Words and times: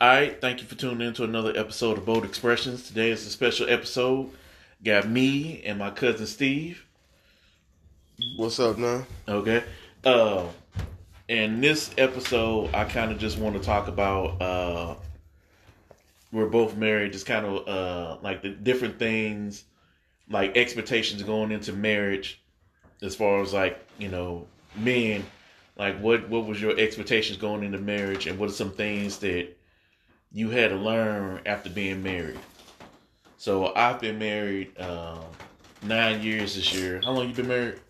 All 0.00 0.06
right, 0.06 0.40
thank 0.40 0.60
you 0.60 0.66
for 0.68 0.76
tuning 0.76 1.08
in 1.08 1.12
to 1.14 1.24
another 1.24 1.52
episode 1.56 1.98
of 1.98 2.06
Bold 2.06 2.24
Expressions. 2.24 2.86
Today 2.86 3.10
is 3.10 3.26
a 3.26 3.30
special 3.30 3.68
episode. 3.68 4.30
Got 4.84 5.08
me 5.08 5.60
and 5.64 5.76
my 5.76 5.90
cousin 5.90 6.24
Steve. 6.26 6.86
What's 8.36 8.60
up, 8.60 8.78
man? 8.78 9.04
Okay. 9.26 9.64
Uh, 10.04 10.44
in 11.26 11.60
this 11.60 11.90
episode, 11.98 12.72
I 12.76 12.84
kind 12.84 13.10
of 13.10 13.18
just 13.18 13.38
want 13.38 13.56
to 13.56 13.60
talk 13.60 13.88
about. 13.88 14.40
Uh, 14.40 14.94
we're 16.30 16.46
both 16.46 16.76
married, 16.76 17.12
just 17.12 17.26
kind 17.26 17.44
of 17.44 17.66
uh, 17.66 18.18
like 18.22 18.40
the 18.40 18.50
different 18.50 19.00
things, 19.00 19.64
like 20.30 20.56
expectations 20.56 21.24
going 21.24 21.50
into 21.50 21.72
marriage, 21.72 22.40
as 23.02 23.16
far 23.16 23.42
as 23.42 23.52
like 23.52 23.84
you 23.98 24.10
know, 24.10 24.46
men. 24.76 25.26
Like 25.76 25.98
what 25.98 26.28
what 26.28 26.46
was 26.46 26.62
your 26.62 26.78
expectations 26.78 27.36
going 27.36 27.64
into 27.64 27.78
marriage, 27.78 28.28
and 28.28 28.38
what 28.38 28.48
are 28.48 28.52
some 28.52 28.70
things 28.70 29.18
that 29.18 29.57
you 30.32 30.50
had 30.50 30.70
to 30.70 30.76
learn 30.76 31.40
after 31.46 31.70
being 31.70 32.02
married? 32.02 32.38
So 33.36 33.72
I've 33.74 34.00
been 34.00 34.18
married 34.18 34.78
um, 34.80 35.24
nine 35.82 36.22
years 36.22 36.56
this 36.56 36.74
year. 36.74 37.00
How 37.02 37.12
long 37.12 37.28
you 37.28 37.34
been 37.34 37.48
married? 37.48 37.80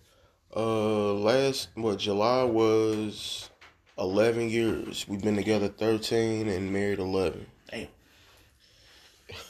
Uh, 0.54 1.14
last 1.14 1.68
what 1.74 1.98
July 1.98 2.42
was 2.44 3.50
eleven 3.98 4.48
years. 4.48 5.06
We've 5.08 5.22
been 5.22 5.36
together 5.36 5.68
thirteen 5.68 6.48
and 6.48 6.72
married 6.72 6.98
eleven. 6.98 7.46
Damn. 7.70 7.88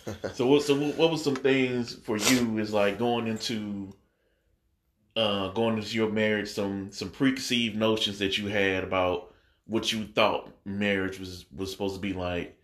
so 0.34 0.46
what? 0.46 0.62
So 0.62 0.76
what 0.76 1.10
was 1.10 1.22
some 1.22 1.36
things 1.36 1.94
for 1.94 2.16
you? 2.16 2.58
Is 2.58 2.72
like 2.72 2.98
going 2.98 3.26
into, 3.28 3.94
uh, 5.14 5.48
going 5.48 5.78
into 5.78 5.94
your 5.96 6.10
marriage. 6.10 6.48
Some 6.48 6.90
some 6.90 7.10
preconceived 7.10 7.76
notions 7.76 8.18
that 8.18 8.38
you 8.38 8.48
had 8.48 8.82
about 8.82 9.32
what 9.66 9.92
you 9.92 10.04
thought 10.06 10.50
marriage 10.64 11.20
was 11.20 11.46
was 11.54 11.70
supposed 11.70 11.94
to 11.94 12.00
be 12.00 12.12
like, 12.12 12.57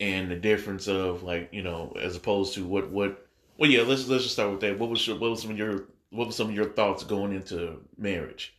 and 0.00 0.30
the 0.30 0.36
difference 0.36 0.88
of 0.88 1.22
like 1.22 1.50
you 1.52 1.62
know 1.62 1.94
as 2.00 2.16
opposed 2.16 2.54
to 2.54 2.64
what 2.64 2.90
what. 2.90 3.26
Well, 3.58 3.70
yeah. 3.70 3.82
Let's 3.82 4.08
let's 4.08 4.24
just 4.24 4.34
start 4.34 4.50
with 4.50 4.60
that. 4.60 4.78
What 4.78 4.90
was 4.90 5.06
your 5.06 5.18
what 5.18 5.30
was 5.30 5.42
some 5.42 5.50
of 5.50 5.58
your 5.58 5.84
what 6.10 6.26
were 6.26 6.32
some 6.32 6.48
of 6.48 6.54
your 6.54 6.70
thoughts 6.70 7.04
going 7.04 7.32
into 7.32 7.80
marriage? 7.96 8.54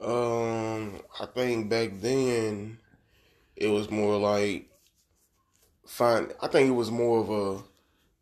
Um, 0.00 1.00
I 1.20 1.26
think 1.26 1.68
back 1.68 1.90
then 2.00 2.78
it 3.56 3.68
was 3.68 3.90
more 3.90 4.16
like 4.16 4.68
fine. 5.86 6.28
I 6.40 6.48
think 6.48 6.68
it 6.68 6.72
was 6.74 6.90
more 6.90 7.20
of 7.20 7.30
a 7.30 7.62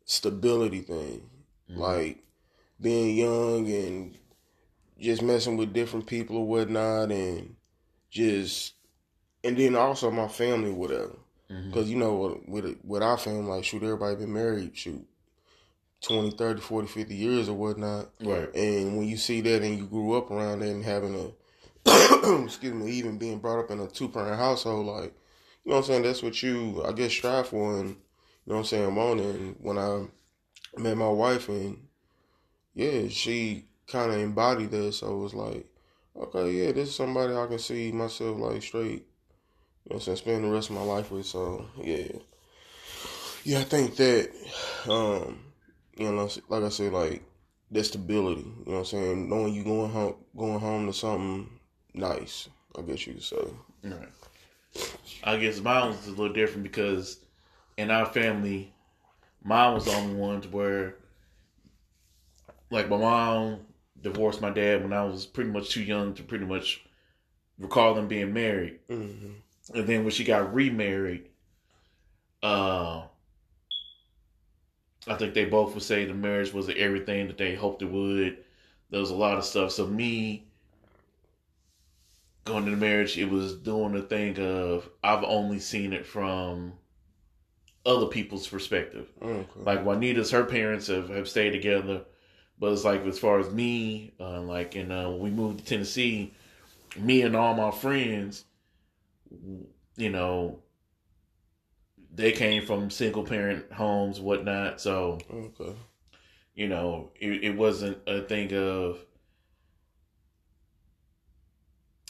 stability 0.05 0.81
thing, 0.81 1.29
mm-hmm. 1.69 1.79
like 1.79 2.23
being 2.79 3.15
young 3.15 3.69
and 3.69 4.17
just 4.99 5.21
messing 5.21 5.57
with 5.57 5.73
different 5.73 6.07
people 6.07 6.37
or 6.37 6.47
whatnot, 6.47 7.11
and 7.11 7.55
just 8.09 8.73
and 9.43 9.57
then 9.57 9.75
also 9.75 10.11
my 10.11 10.27
family, 10.27 10.71
whatever. 10.71 11.17
Because 11.47 11.85
mm-hmm. 11.85 11.91
you 11.91 11.97
know, 11.97 12.41
with 12.47 12.77
with 12.83 13.03
our 13.03 13.17
family, 13.17 13.43
like 13.43 13.63
shoot, 13.63 13.83
everybody 13.83 14.15
been 14.15 14.33
married, 14.33 14.75
shoot, 14.75 15.05
20, 16.03 16.31
30, 16.31 16.61
40, 16.61 16.87
50 16.87 17.15
years 17.15 17.49
or 17.49 17.53
whatnot. 17.53 18.09
Right. 18.21 18.53
And 18.53 18.97
when 18.97 19.07
you 19.07 19.17
see 19.17 19.41
that 19.41 19.61
and 19.61 19.77
you 19.77 19.85
grew 19.85 20.17
up 20.17 20.29
around 20.31 20.59
that 20.59 20.69
and 20.69 20.83
having 20.83 21.15
a, 21.85 22.43
excuse 22.43 22.73
me, 22.73 22.91
even 22.91 23.17
being 23.17 23.39
brought 23.39 23.59
up 23.59 23.71
in 23.71 23.79
a 23.79 23.87
two 23.87 24.09
parent 24.09 24.37
household, 24.37 24.85
like, 24.85 25.13
you 25.63 25.71
know 25.71 25.77
what 25.77 25.77
I'm 25.77 25.83
saying? 25.83 26.03
That's 26.03 26.21
what 26.21 26.41
you, 26.43 26.83
I 26.85 26.91
guess, 26.91 27.11
strive 27.11 27.47
for. 27.47 27.79
And, 27.79 27.89
you 27.89 27.95
know 28.47 28.55
what 28.55 28.57
I'm 28.59 28.65
saying? 28.65 28.85
I'm 28.85 28.97
on 28.97 29.19
it. 29.19 29.35
And 29.35 29.55
when 29.59 29.77
I 29.77 30.05
met 30.77 30.97
my 30.97 31.09
wife 31.09 31.47
and, 31.47 31.87
yeah, 32.73 33.07
she 33.07 33.65
kind 33.87 34.11
of 34.11 34.19
embodied 34.19 34.71
that. 34.71 34.93
So 34.93 35.13
it 35.13 35.23
was 35.23 35.33
like, 35.33 35.65
okay, 36.17 36.51
yeah, 36.51 36.71
this 36.73 36.89
is 36.89 36.95
somebody 36.95 37.33
I 37.33 37.47
can 37.47 37.59
see 37.59 37.93
myself 37.93 38.39
like 38.39 38.61
straight, 38.61 39.05
you 39.85 39.89
know 39.89 39.95
what 39.95 39.95
I'm 39.95 40.01
saying, 40.01 40.17
spend 40.17 40.43
the 40.45 40.49
rest 40.49 40.69
of 40.69 40.75
my 40.75 40.83
life 40.83 41.11
with. 41.11 41.25
So, 41.25 41.65
yeah. 41.81 42.07
Yeah, 43.43 43.59
I 43.59 43.63
think 43.63 43.97
that, 43.97 44.31
um, 44.87 45.39
you 45.97 46.09
know, 46.09 46.29
like 46.47 46.63
I 46.63 46.69
said, 46.69 46.93
like 46.93 47.21
that 47.71 47.83
stability. 47.83 48.41
You 48.41 48.63
know 48.65 48.73
what 48.73 48.79
I'm 48.79 48.85
saying? 48.85 49.29
Knowing 49.29 49.53
you 49.53 49.63
going 49.63 49.91
home, 49.91 50.15
going 50.37 50.59
home 50.59 50.87
to 50.87 50.93
something 50.93 51.49
nice. 51.93 52.47
I 52.77 52.81
guess 52.81 53.05
you 53.05 53.13
could 53.13 53.23
say. 53.23 53.45
Right. 53.83 54.09
I 55.23 55.37
guess 55.37 55.59
mine 55.59 55.89
was 55.89 56.07
a 56.07 56.11
little 56.11 56.33
different 56.33 56.63
because 56.63 57.19
in 57.77 57.91
our 57.91 58.05
family, 58.05 58.73
mine 59.43 59.73
was 59.73 59.85
the 59.85 59.93
only 59.95 60.15
ones 60.15 60.47
where, 60.47 60.95
like, 62.71 62.89
my 62.89 62.97
mom 62.97 63.59
divorced 64.01 64.41
my 64.41 64.49
dad 64.49 64.81
when 64.81 64.93
I 64.93 65.03
was 65.03 65.25
pretty 65.25 65.49
much 65.49 65.69
too 65.69 65.83
young 65.83 66.13
to 66.15 66.23
pretty 66.23 66.45
much 66.45 66.83
recall 67.59 67.93
them 67.93 68.07
being 68.07 68.33
married. 68.33 68.79
Mm-hmm. 68.89 69.33
And 69.73 69.87
then 69.87 70.03
when 70.03 70.11
she 70.11 70.23
got 70.23 70.53
remarried, 70.53 71.29
uh, 72.41 73.03
I 75.07 75.15
think 75.15 75.33
they 75.33 75.45
both 75.45 75.73
would 75.73 75.83
say 75.83 76.05
the 76.05 76.13
marriage 76.13 76.53
was 76.53 76.69
everything 76.69 77.27
that 77.27 77.37
they 77.37 77.55
hoped 77.55 77.81
it 77.81 77.91
would. 77.91 78.37
There 78.89 78.99
was 78.99 79.09
a 79.09 79.15
lot 79.15 79.37
of 79.37 79.45
stuff. 79.45 79.71
So 79.71 79.87
me 79.87 80.47
going 82.45 82.65
to 82.65 82.71
the 82.71 82.77
marriage, 82.77 83.17
it 83.17 83.29
was 83.29 83.55
doing 83.55 83.93
the 83.93 84.01
thing 84.01 84.37
of 84.39 84.89
I've 85.03 85.23
only 85.23 85.59
seen 85.59 85.93
it 85.93 86.05
from 86.05 86.73
other 87.85 88.07
people's 88.07 88.47
perspective. 88.47 89.07
Okay. 89.21 89.47
Like 89.55 89.83
Juanita's, 89.83 90.31
her 90.31 90.43
parents 90.43 90.87
have, 90.87 91.09
have 91.09 91.27
stayed 91.27 91.51
together, 91.51 92.01
but 92.59 92.71
it's 92.71 92.83
like 92.83 93.05
as 93.05 93.19
far 93.19 93.39
as 93.39 93.49
me, 93.49 94.13
uh, 94.19 94.41
like 94.41 94.75
in 94.75 94.91
uh, 94.91 95.09
when 95.09 95.19
we 95.19 95.29
moved 95.29 95.59
to 95.59 95.65
Tennessee, 95.65 96.33
me 96.97 97.21
and 97.21 97.35
all 97.35 97.53
my 97.53 97.71
friends, 97.71 98.45
you 99.95 100.09
know, 100.09 100.59
they 102.13 102.31
came 102.31 102.65
from 102.65 102.89
single 102.89 103.23
parent 103.23 103.71
homes, 103.71 104.19
whatnot. 104.19 104.79
So, 104.79 105.19
okay. 105.31 105.75
you 106.55 106.67
know, 106.67 107.11
it, 107.19 107.43
it 107.43 107.57
wasn't 107.57 107.97
a 108.07 108.21
thing 108.21 108.53
of. 108.53 108.99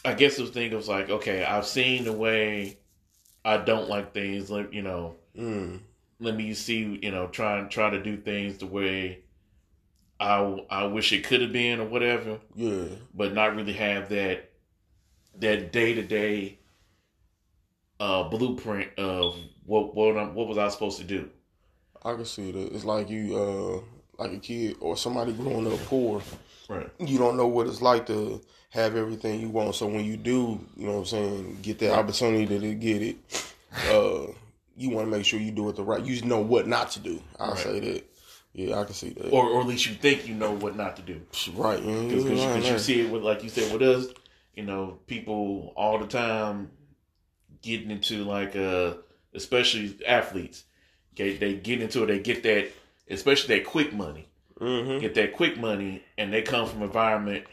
I 0.06 0.13
guess 0.13 0.38
it 0.38 0.41
was 0.41 0.51
thing 0.51 0.73
of 0.73 0.85
like, 0.88 1.09
okay, 1.09 1.45
I've 1.45 1.66
seen 1.66 2.03
the 2.03 2.12
way 2.12 2.78
I 3.45 3.57
don't 3.57 3.88
like 3.88 4.13
things. 4.13 4.50
Like, 4.50 4.73
you 4.73 4.81
know, 4.81 5.16
mm. 5.38 5.79
let 6.19 6.35
me 6.35 6.53
see. 6.53 7.00
You 7.01 7.12
know, 7.12 7.28
try 7.28 7.59
and 7.59 7.72
try 7.72 7.89
to 7.89 8.03
do 8.03 8.17
things 8.17 8.57
the 8.57 8.67
way 8.67 9.23
I 10.19 10.66
I 10.69 10.83
wish 10.85 11.13
it 11.13 11.23
could 11.23 11.41
have 11.41 11.53
been 11.53 11.79
or 11.79 11.85
whatever. 11.85 12.39
Yeah, 12.56 12.85
but 13.13 13.33
not 13.33 13.56
really 13.56 13.73
have 13.73 14.09
that 14.09 14.50
that 15.39 15.72
day 15.72 15.94
to 15.94 16.01
day 16.01 16.59
uh 17.99 18.23
blueprint 18.23 18.97
of 18.97 19.37
what 19.65 19.95
what 19.95 20.33
what 20.33 20.47
was 20.47 20.57
I 20.57 20.69
supposed 20.69 20.97
to 20.99 21.03
do? 21.03 21.29
I 22.03 22.13
can 22.13 22.25
see 22.25 22.51
that. 22.51 22.73
It's 22.73 22.85
like 22.85 23.09
you 23.09 23.37
uh 23.37 24.21
like 24.21 24.33
a 24.33 24.39
kid 24.39 24.77
or 24.79 24.97
somebody 24.97 25.33
growing 25.33 25.71
up 25.71 25.79
poor. 25.85 26.21
Right. 26.69 26.89
You 26.99 27.17
don't 27.17 27.37
know 27.37 27.47
what 27.47 27.67
it's 27.67 27.81
like 27.81 28.05
to 28.07 28.41
have 28.69 28.95
everything 28.95 29.39
you 29.39 29.49
want. 29.49 29.75
So 29.75 29.87
when 29.87 30.05
you 30.05 30.17
do, 30.17 30.59
you 30.75 30.87
know 30.87 30.93
what 30.93 30.99
I'm 30.99 31.05
saying, 31.05 31.59
get 31.61 31.79
that 31.79 31.91
right. 31.91 31.99
opportunity 31.99 32.59
to 32.59 32.73
get 32.75 33.01
it, 33.01 33.17
uh, 33.89 34.31
you 34.75 34.89
want 34.89 35.07
to 35.07 35.11
make 35.11 35.25
sure 35.25 35.39
you 35.39 35.51
do 35.51 35.69
it 35.69 35.75
the 35.75 35.83
right. 35.83 36.03
You 36.03 36.21
know 36.23 36.39
what 36.39 36.67
not 36.67 36.91
to 36.91 36.99
do. 36.99 37.21
I'll 37.39 37.51
right. 37.51 37.59
say 37.59 37.79
that. 37.79 38.09
Yeah, 38.53 38.79
I 38.79 38.83
can 38.83 38.93
see 38.93 39.09
that. 39.09 39.31
Or, 39.31 39.49
or 39.49 39.61
at 39.61 39.67
least 39.67 39.87
you 39.87 39.95
think 39.95 40.27
you 40.27 40.35
know 40.35 40.51
what 40.51 40.75
not 40.75 40.95
to 40.97 41.01
do. 41.01 41.21
Right. 41.55 41.77
Because 41.77 42.25
you, 42.25 42.71
you 42.71 42.79
see 42.79 43.01
it 43.01 43.11
with, 43.11 43.23
like 43.23 43.43
you 43.43 43.49
said, 43.49 43.73
with 43.73 43.81
us, 43.81 44.07
you 44.55 44.63
know, 44.63 44.99
people 45.07 45.73
all 45.75 45.97
the 45.97 46.05
time 46.05 46.69
getting 47.63 47.90
into 47.90 48.24
like 48.24 48.56
uh 48.56 48.94
especially 49.34 49.97
athletes. 50.06 50.63
Okay, 51.13 51.38
they 51.38 51.56
get 51.56 51.81
into 51.81 52.03
it, 52.03 52.07
they 52.07 52.19
get 52.19 52.44
that, 52.44 52.69
especially 53.09 53.57
that 53.57 53.65
quick 53.65 53.94
money. 53.94 54.27
Mm-hmm. 54.60 55.00
Get 55.00 55.15
that 55.15 55.33
quick 55.33 55.57
money, 55.57 56.04
and 56.18 56.31
they 56.31 56.42
come 56.42 56.68
from 56.68 56.83
environment 56.83 57.45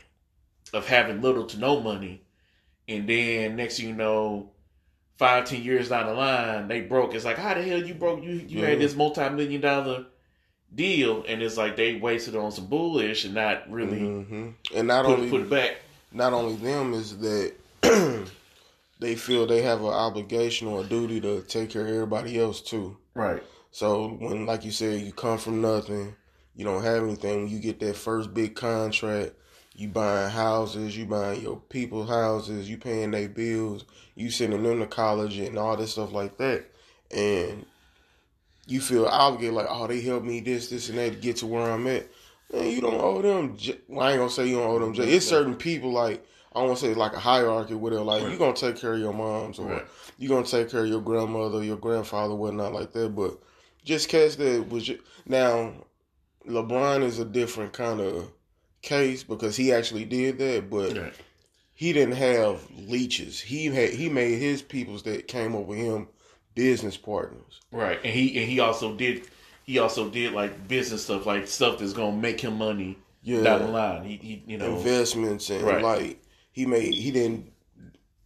of 0.73 0.87
having 0.87 1.23
little 1.23 1.47
to 1.47 1.59
no 1.59 1.81
money, 1.81 2.23
and 2.89 3.09
then 3.09 3.57
next 3.57 3.79
thing 3.79 3.89
you 3.89 3.95
know, 3.95 4.51
five 5.17 5.47
ten 5.47 5.63
years 5.63 5.89
down 5.89 6.07
the 6.07 6.15
line, 6.15 6.69
they 6.69 6.83
broke. 6.83 7.15
It's 7.15 7.25
like, 7.25 7.39
how 7.39 7.55
the 7.55 7.63
hell 7.63 7.83
you 7.83 7.95
broke? 7.95 8.23
You 8.23 8.33
you 8.33 8.41
mm-hmm. 8.41 8.61
had 8.61 8.81
this 8.81 8.95
multi 8.95 9.29
million 9.31 9.61
dollar 9.61 10.07
deal, 10.75 11.25
and 11.27 11.43
it's 11.43 11.57
like 11.57 11.77
they 11.77 11.97
wasted 11.97 12.37
on 12.37 12.53
some 12.53 12.67
bullish 12.67 13.25
and 13.25 13.35
not 13.35 13.71
really 13.71 14.01
mm-hmm. 14.01 14.49
and 14.75 14.89
not 14.89 15.05
put, 15.05 15.19
only 15.19 15.31
put 15.31 15.41
it 15.43 15.51
back. 15.51 15.77
Not 16.13 16.33
only 16.33 16.57
them 16.57 16.95
is 16.95 17.19
that 17.19 17.55
they 19.01 19.17
feel 19.17 19.47
they 19.47 19.63
have 19.63 19.81
an 19.81 19.87
obligation 19.87 20.69
or 20.69 20.83
a 20.83 20.85
duty 20.85 21.21
to 21.23 21.43
take 21.43 21.71
care 21.71 21.83
of 21.83 21.89
everybody 21.89 22.39
else 22.39 22.61
too. 22.61 22.97
Right. 23.15 23.43
So 23.71 24.09
when, 24.09 24.47
like 24.47 24.65
you 24.65 24.71
said, 24.71 25.01
you 25.01 25.13
come 25.13 25.39
from 25.39 25.61
nothing, 25.63 26.15
you 26.55 26.65
don't 26.65 26.83
have 26.83 27.03
anything. 27.03 27.45
When 27.45 27.49
you 27.49 27.61
get 27.61 27.81
that 27.81 27.97
first 27.97 28.35
big 28.35 28.55
contract, 28.55 29.33
you 29.75 29.89
buying 29.89 30.31
houses, 30.31 30.97
you 30.97 31.07
buying 31.07 31.41
your 31.41 31.57
people 31.69 32.05
houses, 32.07 32.69
you 32.69 32.77
paying 32.77 33.13
their 33.13 33.29
bills, 33.29 33.85
you 34.15 34.31
sending 34.31 34.63
them 34.63 34.81
to 34.81 34.87
college 34.87 35.39
and 35.39 35.59
all 35.59 35.77
this 35.77 35.93
stuff 35.93 36.13
like 36.13 36.37
that, 36.39 36.67
and 37.11 37.65
you 38.67 38.81
feel 38.81 39.07
obligated, 39.07 39.55
like, 39.55 39.67
oh, 39.69 39.87
they 39.87 40.01
helped 40.01 40.27
me 40.27 40.41
this, 40.41 40.69
this, 40.69 40.89
and 40.91 40.99
that 40.99 41.13
to 41.13 41.19
get 41.19 41.37
to 41.37 41.47
where 41.47 41.71
I'm 41.71 41.87
at. 41.87 42.07
Man, 42.53 42.69
you 42.71 42.81
don't 42.81 43.01
owe 43.01 43.23
them. 43.23 43.57
Well, 43.89 44.07
I 44.07 44.11
ain't 44.13 44.19
gonna 44.19 44.31
say 44.31 44.49
you 44.49 44.57
don't 44.57 44.69
owe 44.71 44.79
them. 44.81 44.93
J- 44.95 45.09
It's 45.15 45.27
certain 45.27 45.55
people 45.55 45.93
like 45.93 46.25
I 46.53 46.59
don't 46.59 46.69
want 46.69 46.81
to 46.81 46.87
say 46.87 46.95
like 46.95 47.13
a 47.13 47.19
hierarchy 47.21 47.75
where 47.75 47.93
they're 47.93 48.01
like, 48.01 48.23
Right. 48.23 48.31
you're 48.31 48.39
gonna 48.39 48.55
take 48.55 48.77
care 48.77 48.95
of 48.95 48.99
your 49.01 49.13
moms 49.13 49.59
or 49.59 49.67
Right. 49.69 49.85
you're 50.19 50.29
gonna 50.29 50.47
take 50.47 50.71
care 50.71 50.83
of 50.83 50.89
your 50.89 51.01
grandmother, 51.01 51.63
your 51.63 51.77
grandfather, 51.77 52.35
whatnot 52.35 52.73
like 52.73 52.93
that. 52.93 53.15
But 53.15 53.39
just 53.85 54.09
cats 54.09 54.37
that 54.37 54.69
was 54.69 54.85
ju- 54.85 54.99
now 55.27 55.73
LeBron 56.47 57.03
is 57.05 57.19
a 57.19 57.25
different 57.25 57.73
kind 57.73 58.01
of 58.01 58.31
case 58.83 59.23
because 59.23 59.57
he 59.57 59.73
actually 59.73 60.05
did 60.05 60.39
that, 60.39 60.71
but 60.71 60.97
Right. 60.97 61.13
he 61.75 61.93
didn't 61.93 62.17
have 62.17 62.61
leeches. 62.77 63.41
He 63.41 63.67
had 63.67 63.91
he 63.91 64.09
made 64.09 64.39
his 64.39 64.63
peoples 64.63 65.03
that 65.05 65.29
came 65.29 65.55
over 65.55 65.75
him 65.75 66.09
business 66.55 66.97
partners. 66.97 67.61
Right, 67.71 68.01
and 68.03 68.13
he 68.13 68.37
and 68.41 68.49
he 68.51 68.59
also 68.61 68.95
did 68.97 69.29
he 69.65 69.79
also 69.79 70.09
did 70.09 70.33
like 70.33 70.67
business 70.67 71.05
stuff, 71.05 71.27
like 71.27 71.47
stuff 71.47 71.79
that's 71.79 71.93
gonna 71.93 72.17
make 72.17 72.41
him 72.41 72.57
money 72.59 72.97
Yeah. 73.23 73.43
down 73.43 73.61
the 73.61 73.69
line. 73.69 74.05
He 74.05 74.17
he 74.17 74.43
you 74.47 74.57
know 74.59 74.77
investments 74.79 75.51
and 75.51 75.63
Right. 75.63 75.83
like 75.83 76.20
he 76.53 76.67
made 76.67 76.93
he 76.95 77.11
didn't 77.11 77.53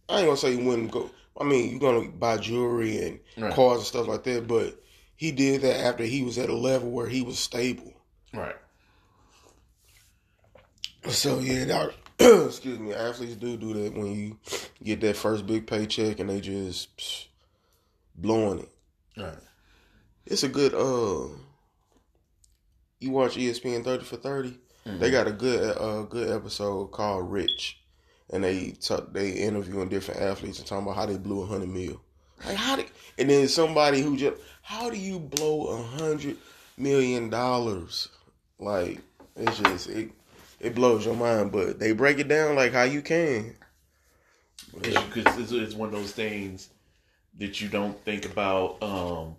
I 0.09 0.19
ain't 0.19 0.27
gonna 0.27 0.37
say 0.37 0.55
he 0.55 0.63
wouldn't 0.63 0.91
go 0.91 1.09
I 1.39 1.43
mean 1.43 1.71
you're 1.71 1.79
gonna 1.79 2.09
buy 2.09 2.37
jewelry 2.37 2.97
and 3.05 3.19
Right. 3.37 3.53
cars 3.53 3.77
and 3.79 3.87
stuff 3.87 4.07
like 4.07 4.23
that, 4.23 4.47
but 4.47 4.81
he 5.15 5.31
did 5.31 5.61
that 5.61 5.79
after 5.85 6.03
he 6.03 6.23
was 6.23 6.37
at 6.37 6.49
a 6.49 6.55
level 6.55 6.89
where 6.91 7.07
he 7.07 7.21
was 7.21 7.37
stable. 7.39 7.93
right. 8.33 8.55
So 11.09 11.39
yeah, 11.39 11.65
that, 11.65 11.93
excuse 12.47 12.79
me, 12.79 12.93
athletes 12.93 13.35
do 13.35 13.57
do 13.57 13.73
that 13.75 13.93
when 13.93 14.15
you 14.15 14.37
get 14.83 15.01
that 15.01 15.15
first 15.15 15.45
big 15.45 15.67
paycheck 15.67 16.19
and 16.19 16.29
they 16.29 16.41
just 16.41 16.95
psh, 16.97 17.25
blowing 18.15 18.59
it. 18.59 18.69
Right. 19.21 19.37
It's 20.25 20.43
a 20.43 20.49
good 20.49 20.73
uh 20.73 21.27
you 22.99 23.11
watch 23.11 23.35
ESPN 23.35 23.83
30 23.83 24.03
for 24.05 24.15
30? 24.15 24.57
They 24.85 25.11
got 25.11 25.27
a 25.27 25.31
good 25.31 25.77
uh 25.77 26.03
good 26.03 26.29
episode 26.31 26.87
called 26.91 27.31
Rich. 27.31 27.79
And 28.31 28.43
they 28.43 28.71
talk, 28.71 29.13
they 29.13 29.31
interviewing 29.31 29.89
different 29.89 30.21
athletes 30.21 30.59
and 30.59 30.67
talking 30.67 30.83
about 30.85 30.95
how 30.95 31.05
they 31.05 31.17
blew 31.17 31.43
a 31.43 31.45
hundred 31.45 31.69
mil. 31.69 32.01
Like 32.45 32.57
how 32.57 32.75
did 32.75 32.87
and 33.17 33.29
then 33.29 33.47
somebody 33.47 34.01
who 34.01 34.17
just 34.17 34.41
how 34.61 34.89
do 34.89 34.97
you 34.97 35.19
blow 35.19 35.67
a 35.67 35.81
hundred 35.81 36.37
million 36.77 37.29
dollars? 37.29 38.09
Like 38.59 38.99
it's 39.35 39.59
just 39.59 39.89
it 39.89 40.11
it 40.59 40.75
blows 40.75 41.05
your 41.05 41.15
mind, 41.15 41.51
but 41.51 41.79
they 41.79 41.91
break 41.91 42.19
it 42.19 42.27
down 42.27 42.55
like 42.55 42.73
how 42.73 42.83
you 42.83 43.01
can. 43.01 43.55
because 44.81 45.37
it's, 45.39 45.51
it's 45.51 45.75
one 45.75 45.89
of 45.89 45.95
those 45.95 46.11
things 46.11 46.69
that 47.37 47.61
you 47.61 47.69
don't 47.69 47.99
think 48.03 48.25
about. 48.25 48.81
Um, 48.81 49.35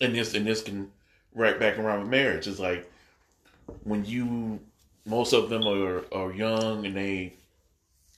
and 0.00 0.14
this 0.14 0.34
and 0.34 0.46
this 0.46 0.62
can 0.62 0.90
right 1.34 1.58
back 1.58 1.78
around 1.78 2.00
with 2.00 2.08
marriage. 2.08 2.46
It's 2.46 2.58
like 2.58 2.90
when 3.84 4.04
you 4.04 4.60
most 5.06 5.32
of 5.32 5.50
them 5.50 5.66
are 5.66 6.04
are 6.12 6.32
young 6.32 6.86
and 6.86 6.96
they 6.96 7.34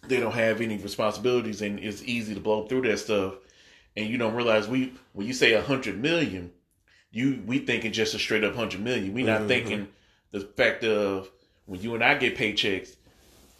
they 0.06 0.18
don't 0.20 0.32
have 0.34 0.60
any 0.60 0.76
responsibilities 0.78 1.62
and 1.62 1.78
it's 1.78 2.02
easy 2.02 2.34
to 2.34 2.40
blow 2.40 2.66
through 2.66 2.82
that 2.82 2.98
stuff 2.98 3.34
and 3.96 4.06
you 4.08 4.16
don't 4.18 4.34
realize 4.34 4.66
we 4.68 4.92
when 5.12 5.26
you 5.26 5.32
say 5.32 5.52
a 5.52 5.62
hundred 5.62 6.00
million 6.00 6.50
you 7.10 7.42
we 7.46 7.58
thinking 7.58 7.92
just 7.92 8.14
a 8.14 8.18
straight 8.18 8.44
up 8.44 8.54
hundred 8.54 8.80
million 8.80 9.12
we 9.12 9.22
not 9.22 9.42
Mhm. 9.42 9.48
thinking 9.48 9.88
the 10.32 10.40
fact 10.40 10.84
of 10.84 11.30
when 11.66 11.80
you 11.80 11.94
and 11.94 12.02
i 12.02 12.14
get 12.14 12.36
paychecks 12.36 12.96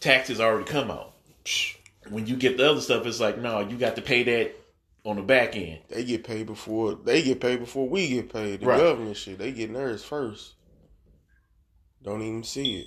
taxes 0.00 0.40
already 0.40 0.64
come 0.64 0.90
out 0.90 1.14
when 2.08 2.26
you 2.26 2.34
get 2.36 2.56
the 2.56 2.68
other 2.68 2.80
stuff, 2.80 3.04
it's 3.06 3.20
like, 3.20 3.38
no, 3.38 3.60
you 3.60 3.76
got 3.76 3.94
to 3.96 4.02
pay 4.02 4.22
that 4.22 4.54
on 5.04 5.16
the 5.16 5.22
back 5.22 5.54
end. 5.54 5.80
They 5.90 6.02
get 6.02 6.24
paid 6.24 6.46
before 6.46 6.94
they 6.94 7.22
get 7.22 7.40
paid 7.40 7.60
before 7.60 7.88
we 7.88 8.08
get 8.08 8.32
paid. 8.32 8.60
The 8.60 8.66
Right. 8.66 8.78
government 8.78 9.16
shit, 9.18 9.38
they 9.38 9.52
get 9.52 9.72
theirs 9.72 10.02
first. 10.02 10.54
Don't 12.02 12.22
even 12.22 12.42
see 12.42 12.86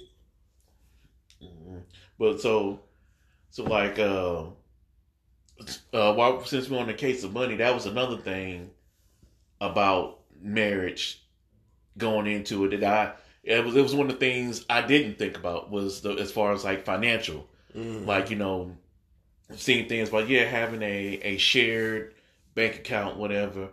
it. 1.41 1.49
But 2.17 2.41
so, 2.41 2.79
so 3.53 3.63
like, 3.65 3.99
uh, 3.99 4.45
uh, 5.93 6.13
while 6.15 6.43
since 6.43 6.67
we're 6.67 6.79
on 6.79 6.87
the 6.87 6.93
case 6.95 7.23
of 7.23 7.33
money, 7.33 7.55
that 7.57 7.71
was 7.71 7.85
another 7.85 8.17
thing 8.17 8.71
about 9.61 10.21
marriage 10.41 11.21
going 11.95 12.25
into 12.25 12.65
it 12.65 12.79
that 12.79 12.83
I 12.93 13.13
it 13.43 13.63
was 13.63 13.75
it 13.75 13.81
was 13.83 13.93
one 13.93 14.07
of 14.09 14.13
the 14.13 14.25
things 14.25 14.65
I 14.71 14.81
didn't 14.81 15.19
think 15.19 15.37
about 15.37 15.69
was 15.69 16.01
the 16.01 16.13
as 16.13 16.31
far 16.31 16.51
as 16.51 16.63
like 16.63 16.83
financial, 16.83 17.47
Mm. 17.75 18.07
like 18.07 18.31
you 18.31 18.37
know, 18.37 18.75
seeing 19.55 19.87
things 19.87 20.11
like 20.11 20.27
yeah, 20.27 20.45
having 20.45 20.81
a 20.81 21.19
a 21.21 21.37
shared 21.37 22.15
bank 22.55 22.77
account, 22.77 23.17
whatever, 23.17 23.69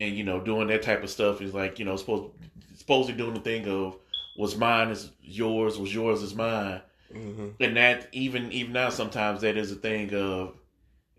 and 0.00 0.14
you 0.14 0.22
know, 0.24 0.38
doing 0.38 0.66
that 0.68 0.82
type 0.82 1.02
of 1.02 1.08
stuff 1.08 1.40
is 1.40 1.54
like 1.54 1.78
you 1.78 1.86
know 1.86 1.96
supposed 1.96 2.30
supposedly 2.76 3.16
doing 3.16 3.32
the 3.32 3.40
thing 3.40 3.66
of 3.66 3.96
was 4.36 4.54
mine 4.54 4.90
is 4.90 5.10
yours, 5.22 5.78
was 5.78 5.94
yours 5.94 6.22
is 6.22 6.34
mine, 6.34 6.82
hmm 7.12 7.48
and 7.60 7.76
that 7.76 8.08
even 8.12 8.52
even 8.52 8.72
now 8.72 8.90
sometimes 8.90 9.40
that 9.40 9.56
is 9.56 9.72
a 9.72 9.76
thing 9.76 10.14
of 10.14 10.54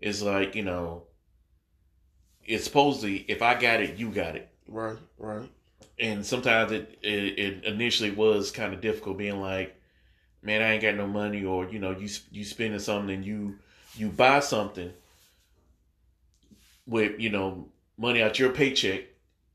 it's 0.00 0.22
like 0.22 0.54
you 0.54 0.62
know 0.62 1.04
it's 2.44 2.64
supposedly 2.64 3.18
if 3.28 3.42
I 3.42 3.54
got 3.54 3.80
it, 3.80 3.96
you 3.96 4.10
got 4.10 4.34
it, 4.36 4.48
Right, 4.66 4.96
right. 5.18 5.48
and 5.98 6.24
sometimes 6.24 6.72
it 6.72 6.98
it, 7.02 7.38
it 7.38 7.64
initially 7.64 8.10
was 8.10 8.50
kind 8.50 8.74
of 8.74 8.80
difficult 8.80 9.18
being 9.18 9.40
like, 9.40 9.74
man, 10.42 10.62
I 10.62 10.72
ain't 10.72 10.82
got 10.82 10.94
no 10.96 11.06
money, 11.06 11.44
or 11.44 11.68
you 11.68 11.78
know 11.78 11.92
you 11.92 12.08
you 12.30 12.44
spending 12.44 12.80
something 12.80 13.14
and 13.14 13.24
you 13.24 13.58
you 13.96 14.08
buy 14.08 14.40
something 14.40 14.92
with 16.86 17.20
you 17.20 17.30
know 17.30 17.68
money 17.98 18.22
out 18.22 18.38
your 18.38 18.50
paycheck, 18.52 19.04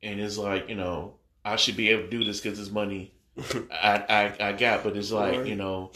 and 0.03 0.19
it's 0.19 0.37
like 0.37 0.69
you 0.69 0.75
know 0.75 1.15
I 1.43 1.55
should 1.57 1.75
be 1.75 1.89
able 1.89 2.03
to 2.03 2.09
do 2.09 2.23
this 2.23 2.39
because 2.39 2.59
it's 2.59 2.71
money 2.71 3.13
I, 3.71 4.05
I 4.39 4.49
I 4.49 4.51
got, 4.53 4.83
but 4.83 4.95
it's 4.95 5.11
like 5.11 5.39
Right. 5.39 5.47
you 5.47 5.55
know, 5.55 5.91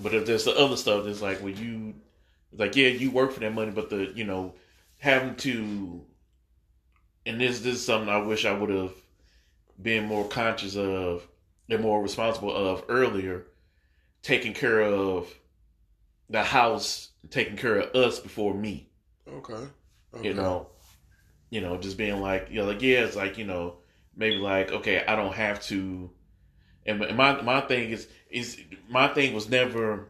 but 0.00 0.14
if 0.14 0.26
there's 0.26 0.44
the 0.44 0.56
other 0.56 0.76
stuff 0.76 1.04
that's 1.04 1.22
like 1.22 1.38
when 1.38 1.56
you, 1.56 1.94
like 2.52 2.76
yeah, 2.76 2.88
you 2.88 3.10
work 3.10 3.32
for 3.32 3.40
that 3.40 3.54
money, 3.54 3.70
but 3.70 3.90
the 3.90 4.12
you 4.14 4.24
know 4.24 4.54
having 4.98 5.34
to, 5.36 6.04
and 7.26 7.40
this 7.40 7.60
this 7.60 7.76
is 7.76 7.84
something 7.84 8.08
I 8.08 8.18
wish 8.18 8.44
I 8.44 8.52
would 8.52 8.70
have 8.70 8.92
been 9.80 10.04
more 10.06 10.26
conscious 10.28 10.76
of 10.76 11.26
and 11.68 11.82
more 11.82 12.02
responsible 12.02 12.54
of 12.54 12.84
earlier, 12.88 13.46
taking 14.22 14.52
care 14.52 14.82
of 14.82 15.32
the 16.28 16.42
house, 16.42 17.10
taking 17.30 17.56
care 17.56 17.78
of 17.78 17.94
us 17.94 18.18
before 18.18 18.54
me 18.54 18.88
Okay. 19.28 19.54
okay. 20.14 20.28
you 20.28 20.34
know 20.34 20.68
you 21.50 21.60
know 21.60 21.76
just 21.78 21.96
being 21.96 22.20
like 22.20 22.48
you 22.50 22.60
know 22.60 22.66
like 22.66 22.82
yeah 22.82 23.00
it's 23.00 23.16
like 23.16 23.38
you 23.38 23.44
know 23.44 23.76
maybe 24.16 24.36
like 24.36 24.70
okay 24.70 25.04
i 25.06 25.16
don't 25.16 25.34
have 25.34 25.62
to 25.62 26.10
and 26.86 26.98
my- 27.16 27.40
my 27.42 27.60
thing 27.62 27.90
is 27.90 28.06
is 28.30 28.60
my 28.88 29.08
thing 29.08 29.32
was 29.34 29.48
never 29.48 30.08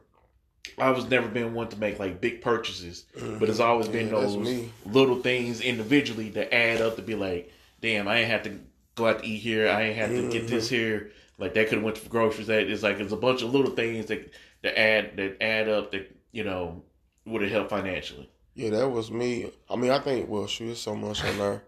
i 0.78 0.90
was 0.90 1.08
never 1.10 1.28
been 1.28 1.54
one 1.54 1.68
to 1.68 1.76
make 1.78 1.98
like 1.98 2.20
big 2.20 2.40
purchases 2.40 3.04
but 3.38 3.48
it's 3.48 3.60
always 3.60 3.88
been 3.88 4.06
Yeah, 4.06 4.12
those 4.20 4.36
me. 4.36 4.70
little 4.86 5.20
things 5.20 5.60
individually 5.60 6.30
that 6.30 6.52
add 6.54 6.80
up 6.80 6.96
to 6.96 7.02
be 7.02 7.14
like 7.14 7.52
damn 7.80 8.08
i 8.08 8.18
ain't 8.20 8.30
have 8.30 8.42
to 8.44 8.58
go 8.94 9.06
out 9.08 9.22
to 9.22 9.26
eat 9.28 9.38
here 9.38 9.68
i 9.68 9.82
ain't 9.82 9.96
have 9.96 10.10
to 10.10 10.28
get 10.30 10.48
this 10.48 10.66
Mm-hmm. 10.66 10.74
here 10.76 11.10
like 11.38 11.54
that 11.54 11.68
could 11.68 11.76
have 11.78 11.84
went 11.84 11.96
to 11.96 12.08
groceries 12.08 12.46
That 12.46 12.68
is 12.68 12.82
like 12.82 12.98
it's 13.00 13.12
a 13.12 13.16
bunch 13.16 13.42
of 13.42 13.52
little 13.52 13.72
things 13.72 14.06
that 14.06 14.32
that 14.62 14.78
add 14.78 15.16
that 15.16 15.42
add 15.42 15.68
up 15.68 15.92
that 15.92 16.10
you 16.32 16.44
know 16.44 16.82
would 17.26 17.42
have 17.42 17.50
helped 17.50 17.70
financially 17.70 18.30
Yeah, 18.54 18.70
that 18.70 18.88
was 18.88 19.10
me. 19.10 19.50
I 19.68 19.76
mean, 19.76 19.90
I 19.90 19.98
think 19.98 20.28
well, 20.28 20.46
shoot, 20.46 20.70
it's 20.70 20.80
so 20.80 20.94
much 20.94 21.24
on 21.24 21.38
there. 21.38 21.62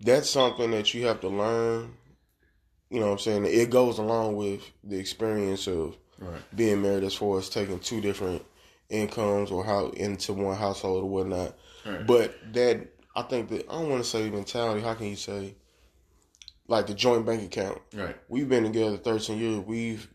That's 0.00 0.30
something 0.30 0.70
that 0.70 0.94
you 0.94 1.06
have 1.06 1.20
to 1.20 1.28
learn. 1.28 1.94
You 2.92 3.00
know 3.00 3.06
what 3.06 3.12
I'm 3.12 3.18
saying? 3.20 3.46
It 3.46 3.70
goes 3.70 3.98
along 3.98 4.36
with 4.36 4.60
the 4.84 4.98
experience 4.98 5.66
of 5.66 5.96
right 6.18 6.40
being 6.54 6.82
married 6.82 7.04
as 7.04 7.14
far 7.14 7.38
as 7.38 7.48
taking 7.48 7.78
two 7.78 8.00
different 8.02 8.44
incomes 8.90 9.50
or 9.50 9.64
how 9.64 9.86
into 9.88 10.34
one 10.34 10.56
household 10.56 11.04
or 11.04 11.08
whatnot. 11.08 11.54
Right. 11.86 12.06
But 12.06 12.34
that 12.52 12.86
I 13.16 13.22
think 13.22 13.48
that 13.48 13.66
I 13.70 13.72
don't 13.72 13.88
want 13.88 14.04
to 14.04 14.08
say 14.08 14.28
mentality. 14.28 14.82
How 14.82 14.92
can 14.94 15.06
you 15.06 15.16
say 15.16 15.54
like 16.68 16.86
the 16.86 16.92
joint 16.94 17.24
bank 17.24 17.42
account? 17.42 17.80
right 17.94 18.16
We've 18.28 18.48
been 18.48 18.64
together 18.64 18.98
13 18.98 19.38
years. 19.38 19.60
We've 19.64 20.06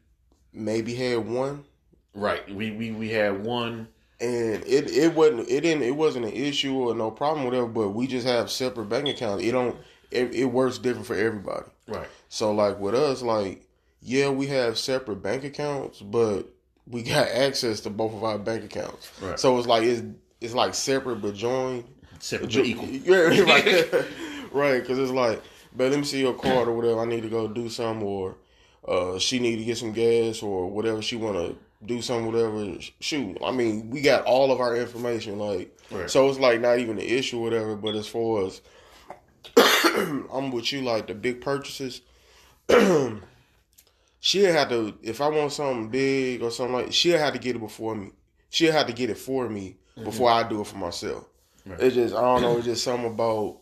maybe 0.53 0.93
had 0.93 1.27
one, 1.27 1.65
Right. 2.13 2.48
We 2.53 2.72
we 2.72 2.91
we 2.91 3.10
had 3.10 3.43
one. 3.43 3.88
and 4.22 4.63
it 4.65 4.89
it 4.91 5.15
wasn't 5.15 5.50
it 5.50 5.62
didn't 5.62 5.81
it 5.81 5.96
wasn't 5.96 6.25
an 6.25 6.34
issue 6.34 6.75
or 6.75 6.93
no 6.96 7.10
problem 7.10 7.43
whatever. 7.46 7.65
But 7.67 7.89
we 7.89 8.05
just 8.05 8.27
have 8.27 8.51
separate 8.51 8.86
bank 8.89 9.07
accounts. 9.07 9.43
It 9.43 9.51
don't 9.51 9.75
it, 10.12 10.34
it 10.36 10.46
works 10.46 10.77
different 10.77 11.07
for 11.07 11.15
everybody. 11.15 11.65
Right. 11.88 12.08
So 12.29 12.51
like 12.51 12.79
with 12.79 12.96
us, 12.96 13.22
like 13.22 13.63
yeah, 14.01 14.29
we 14.29 14.48
have 14.48 14.77
separate 14.77 15.22
bank 15.24 15.44
accounts, 15.44 16.01
but 16.01 16.44
we 16.88 17.03
got 17.03 17.27
access 17.32 17.82
to 17.82 17.89
both 17.89 18.13
of 18.13 18.24
our 18.24 18.38
bank 18.38 18.63
accounts. 18.63 19.12
Right. 19.22 19.39
So 19.39 19.58
it's 19.58 19.67
like 19.67 19.84
it's 19.84 20.03
it's 20.41 20.53
like 20.53 20.74
separate 20.75 21.22
but 21.22 21.34
joined. 21.36 21.86
Separate 22.20 22.53
but 22.53 22.65
equal. 22.65 22.88
Yeah, 22.89 23.41
right. 23.41 24.06
right, 24.51 24.82
because 24.82 24.98
it's 25.00 25.12
like, 25.12 25.41
but 25.75 25.91
let 25.91 26.00
me 26.00 26.06
see 26.06 26.20
your 26.22 26.34
card 26.34 26.67
or 26.67 26.74
whatever. 26.75 27.01
I 27.01 27.06
need 27.06 27.24
to 27.24 27.29
go 27.29 27.48
do 27.48 27.70
something, 27.70 28.06
or 28.06 28.38
uh, 28.88 29.20
she 29.20 29.39
need 29.39 29.58
to 29.58 29.63
get 29.63 29.77
some 29.77 29.91
gas 29.94 30.41
or 30.41 30.70
whatever 30.70 31.01
she 31.01 31.15
want 31.15 31.36
to 31.36 31.56
do 31.86 32.01
some 32.01 32.25
whatever. 32.25 32.74
Shoot, 33.00 33.38
I 33.44 33.51
mean, 33.51 33.89
we 33.91 34.01
got 34.01 34.25
all 34.25 34.51
of 34.51 34.60
our 34.60 34.75
information, 34.75 35.38
like, 35.38 35.77
Right. 35.91 36.10
so 36.10 36.27
it's 36.29 36.39
like 36.39 36.60
not 36.60 36.79
even 36.79 36.98
an 36.98 37.06
issue, 37.06 37.39
whatever. 37.39 37.75
But 37.75 37.96
as 37.96 38.08
far 38.08 38.46
as 38.46 38.62
I'm 39.58 40.51
with 40.51 40.72
you, 40.72 40.82
like 40.82 41.08
the 41.08 41.13
big 41.13 41.42
purchases. 41.42 42.01
she'll 44.20 44.51
have 44.51 44.70
to 44.70 44.94
if 45.01 45.22
I 45.22 45.30
want 45.30 45.51
something 45.51 45.89
big 45.89 46.42
or 46.42 46.51
something 46.51 46.75
like 46.75 46.94
she'll 46.94 47.20
have 47.20 47.34
to 47.34 47.39
get 47.39 47.56
it 47.56 47.60
before 47.60 47.96
me. 47.96 48.12
She'll 48.50 48.74
have 48.74 48.88
to 48.88 48.94
get 48.94 49.10
it 49.10 49.18
for 49.18 49.50
me 49.50 49.77
mm-hmm. 49.96 50.04
before 50.04 50.30
I 50.30 50.48
do 50.48 50.62
it 50.62 50.68
for 50.68 50.77
myself. 50.77 51.25
Right. 51.66 51.80
It's 51.80 51.96
just 51.96 52.16
I 52.16 52.22
don't 52.22 52.42
know. 52.42 52.58
It's 52.58 52.66
just 52.66 52.84
something 52.84 53.12
about 53.12 53.60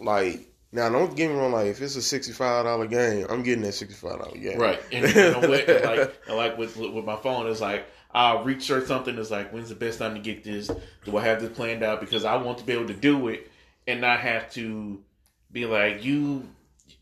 like 0.00 0.50
now. 0.72 0.88
Don't 0.88 1.14
get 1.14 1.30
me 1.30 1.36
wrong. 1.36 1.52
Like 1.52 1.66
if 1.66 1.80
it's 1.80 1.96
a 1.96 2.02
sixty 2.02 2.32
five 2.32 2.64
dollar 2.64 2.86
game, 2.86 3.26
I'm 3.28 3.42
getting 3.42 3.62
that 3.64 3.72
sixty 3.72 3.94
five 3.94 4.18
dollar 4.18 4.36
game. 4.36 4.58
Right. 4.58 4.80
And 4.92 5.08
you 5.08 5.14
know 5.14 5.48
what? 5.48 5.68
And 5.68 5.84
like, 5.84 6.14
and 6.28 6.36
like 6.36 6.58
with 6.58 6.76
with 6.76 7.04
my 7.04 7.16
phone, 7.16 7.46
it's 7.46 7.60
like 7.60 7.86
I'll 8.14 8.44
research 8.44 8.86
something. 8.86 9.16
It's 9.18 9.30
like, 9.30 9.52
when's 9.52 9.68
the 9.68 9.74
best 9.74 9.98
time 9.98 10.14
to 10.14 10.20
get 10.20 10.44
this? 10.44 10.70
Do 11.04 11.16
I 11.16 11.24
have 11.24 11.40
this 11.40 11.54
planned 11.54 11.82
out? 11.82 12.00
Because 12.00 12.24
I 12.24 12.36
want 12.36 12.58
to 12.58 12.64
be 12.64 12.72
able 12.72 12.88
to 12.88 12.94
do 12.94 13.28
it 13.28 13.51
and 13.86 14.00
not 14.00 14.20
have 14.20 14.50
to 14.52 15.02
be 15.50 15.66
like 15.66 16.04
you, 16.04 16.48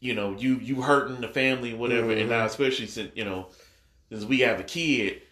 you 0.00 0.14
know, 0.14 0.36
you 0.36 0.56
you 0.56 0.82
hurting 0.82 1.20
the 1.20 1.28
family, 1.28 1.74
whatever. 1.74 2.10
And 2.12 2.28
now, 2.30 2.44
especially 2.46 2.86
since 2.86 3.10
you 3.14 3.24
know, 3.24 3.48
since 4.10 4.24
we 4.24 4.40
have 4.40 4.60
a 4.60 4.64
kid, 4.64 5.22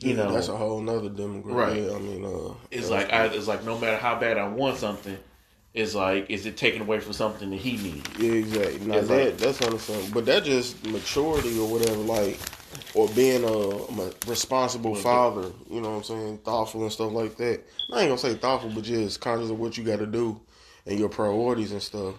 you 0.00 0.10
Yeah, 0.10 0.24
know, 0.24 0.32
that's 0.32 0.48
a 0.48 0.56
whole 0.56 0.80
nother 0.80 1.10
demographic. 1.10 1.44
Right. 1.54 1.82
Yeah, 1.82 1.94
I 1.94 1.98
mean, 1.98 2.24
uh, 2.24 2.54
it's 2.70 2.90
like 2.90 3.12
I, 3.12 3.26
it's 3.26 3.48
like 3.48 3.64
no 3.64 3.78
matter 3.78 3.96
how 3.96 4.18
bad 4.18 4.38
I 4.38 4.46
want 4.48 4.76
something, 4.76 5.16
it's 5.74 5.94
like 5.94 6.30
is 6.30 6.46
it 6.46 6.56
taken 6.56 6.82
away 6.82 7.00
from 7.00 7.12
something 7.12 7.50
that 7.50 7.56
he 7.56 7.72
needs? 7.76 8.08
Yeah, 8.18 8.32
exactly. 8.32 8.86
Now 8.86 8.94
It's 8.98 9.08
that 9.08 9.24
like- 9.26 9.36
that's 9.38 9.62
understandable, 9.62 10.14
but 10.14 10.26
that 10.26 10.44
just 10.44 10.84
maturity 10.86 11.58
or 11.58 11.66
whatever, 11.68 11.96
like, 11.98 12.38
or 12.94 13.08
being 13.08 13.42
a, 13.44 13.48
a 13.48 14.12
responsible 14.26 14.94
father. 14.94 15.50
You 15.70 15.80
know 15.80 15.90
what 15.90 15.96
I'm 15.96 16.04
saying? 16.04 16.38
Thoughtful 16.38 16.82
and 16.82 16.92
stuff 16.92 17.12
like 17.12 17.36
that. 17.38 17.64
I 17.92 18.00
ain't 18.02 18.08
gonna 18.10 18.18
say 18.18 18.34
thoughtful, 18.34 18.70
but 18.70 18.84
just 18.84 19.20
conscious 19.20 19.50
of 19.50 19.58
what 19.58 19.76
you 19.76 19.82
got 19.84 19.98
to 19.98 20.06
do 20.06 20.40
and 20.88 20.98
your 20.98 21.08
priorities 21.08 21.70
and 21.70 21.82
stuff. 21.82 22.14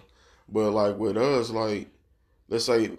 But 0.48 0.70
like 0.70 0.96
with 0.96 1.16
us, 1.16 1.50
like, 1.50 1.88
let's 2.48 2.64
say, 2.64 2.92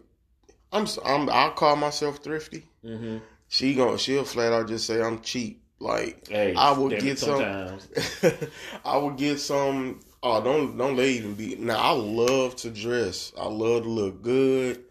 I'm 0.71 0.85
I'm 1.03 1.29
I'll 1.29 1.51
call 1.51 1.75
myself 1.75 2.17
thrifty. 2.17 2.65
Mm-hmm. 2.85 3.17
She 3.47 3.73
gon' 3.73 3.97
she'll 3.97 4.23
flat 4.23 4.53
out 4.53 4.67
just 4.67 4.85
say 4.85 5.01
I'm 5.01 5.21
cheap. 5.21 5.63
Like 5.79 6.27
Hey, 6.27 6.53
I 6.53 6.71
will 6.73 6.89
get 6.89 7.17
some. 7.17 7.41
I 8.85 8.97
would 8.97 9.17
get 9.17 9.39
some. 9.39 10.01
Oh, 10.21 10.43
don't 10.43 10.77
don't 10.77 10.95
they 10.95 11.11
even 11.13 11.33
be 11.33 11.55
now? 11.55 11.79
I 11.79 11.91
love 11.91 12.55
to 12.57 12.69
dress. 12.69 13.33
I 13.37 13.47
love 13.47 13.83
to 13.83 13.89
look 13.89 14.21
good. 14.21 14.83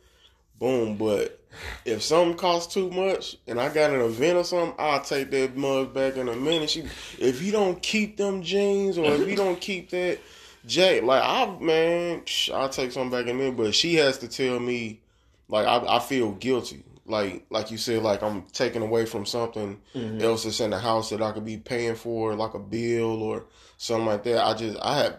Boom, 0.59 0.97
but 0.97 1.41
if 1.85 2.03
something 2.03 2.37
costs 2.37 2.75
too 2.75 2.91
much 2.91 3.37
and 3.47 3.61
I 3.61 3.73
got 3.73 3.91
an 3.93 4.01
event 4.01 4.37
or 4.37 4.45
something, 4.45 4.75
I'll 4.79 5.01
take 5.01 5.31
that 5.31 5.57
mug 5.57 5.95
back 5.95 6.17
in 6.17 6.29
a 6.29 6.37
minute. 6.37 6.71
She, 6.71 6.85
if 7.19 7.41
you 7.41 7.53
don't 7.53 7.81
keep 7.81 8.17
them 8.17 8.43
jeans 8.43 8.99
or 8.99 9.07
if 9.07 9.27
you 9.27 9.37
don't 9.37 9.61
keep 9.61 9.91
that 9.91 10.19
Jay, 10.67 11.01
like 11.01 11.23
I 11.23 11.57
man, 11.61 12.23
sh- 12.27 12.51
I'll 12.51 12.69
take 12.69 12.93
something 12.93 13.11
back 13.11 13.27
in 13.29 13.39
minute. 13.39 13.57
But 13.57 13.75
she 13.75 13.95
has 13.97 14.19
to 14.19 14.29
tell 14.29 14.61
me, 14.61 15.01
like 15.49 15.67
I, 15.67 15.97
I 15.97 15.99
feel 16.01 16.33
guilty. 16.33 16.85
Like 17.07 17.47
like 17.51 17.71
you 17.71 17.79
said, 17.79 18.03
like 18.03 18.23
I'm 18.23 18.43
taking 18.53 18.83
away 18.83 19.07
from 19.07 19.27
something 19.27 19.81
Mhm. 19.95 20.23
else 20.23 20.45
that's 20.45 20.61
in 20.61 20.71
the 20.71 20.79
house 20.79 21.11
that 21.11 21.23
I 21.23 21.33
could 21.33 21.45
be 21.45 21.57
paying 21.57 21.95
for, 21.97 22.35
like 22.35 22.55
a 22.55 22.59
bill 22.59 23.23
or 23.23 23.47
something 23.79 24.07
like 24.07 24.23
that. 24.25 24.45
I 24.45 24.55
just 24.55 24.79
I 24.83 24.99
have, 24.99 25.19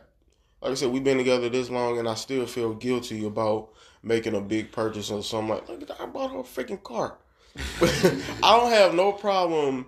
like 0.62 0.72
I 0.72 0.76
said, 0.76 0.92
we've 0.92 1.04
been 1.04 1.18
together 1.18 1.50
this 1.50 1.70
long, 1.70 1.98
and 2.00 2.08
I 2.08 2.14
still 2.16 2.46
feel 2.46 2.74
guilty 2.76 3.26
about 3.26 3.70
making 4.04 4.36
a 4.36 4.42
big 4.42 4.72
purchase 4.72 5.12
or 5.12 5.22
something 5.24 5.50
like. 5.50 5.68
Look, 5.70 6.00
I 6.00 6.06
bought 6.06 6.32
her 6.32 6.40
a 6.40 6.44
freaking 6.44 6.82
car. 6.82 7.18
I 7.82 8.58
don't 8.60 8.72
have 8.72 8.94
no 8.94 9.12
problem 9.12 9.88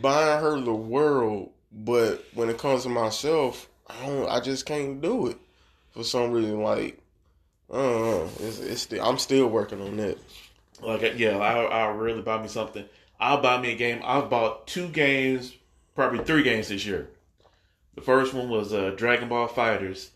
buying 0.00 0.40
her 0.40 0.58
the 0.60 0.72
world, 0.72 1.50
but 1.70 2.24
when 2.34 2.48
it 2.48 2.56
comes 2.56 2.84
to 2.84 2.88
myself, 2.88 3.68
I 3.88 4.06
don't. 4.06 4.28
I 4.28 4.40
just 4.40 4.66
can't 4.66 5.00
do 5.00 5.28
it 5.28 5.38
for 5.90 6.04
some 6.04 6.30
reason. 6.32 6.62
Like, 6.62 6.98
I 7.72 7.76
don't 7.76 8.02
know. 8.02 8.28
It's, 8.40 8.60
it's 8.60 8.82
still, 8.82 9.04
I'm 9.04 9.18
still 9.18 9.48
working 9.48 9.80
on 9.80 9.96
that. 9.98 10.18
Like, 10.80 11.18
yeah, 11.18 11.38
I 11.38 11.62
I 11.64 11.86
really 11.88 12.22
buy 12.22 12.40
me 12.40 12.48
something. 12.48 12.84
I'll 13.20 13.40
buy 13.40 13.60
me 13.60 13.72
a 13.72 13.76
game. 13.76 14.00
I've 14.04 14.28
bought 14.28 14.66
two 14.66 14.88
games, 14.88 15.54
probably 15.94 16.24
three 16.24 16.42
games 16.42 16.68
this 16.68 16.84
year. 16.84 17.08
The 17.94 18.00
first 18.00 18.34
one 18.34 18.48
was 18.48 18.72
uh, 18.72 18.94
Dragon 18.96 19.28
Ball 19.28 19.46
Fighters. 19.46 20.10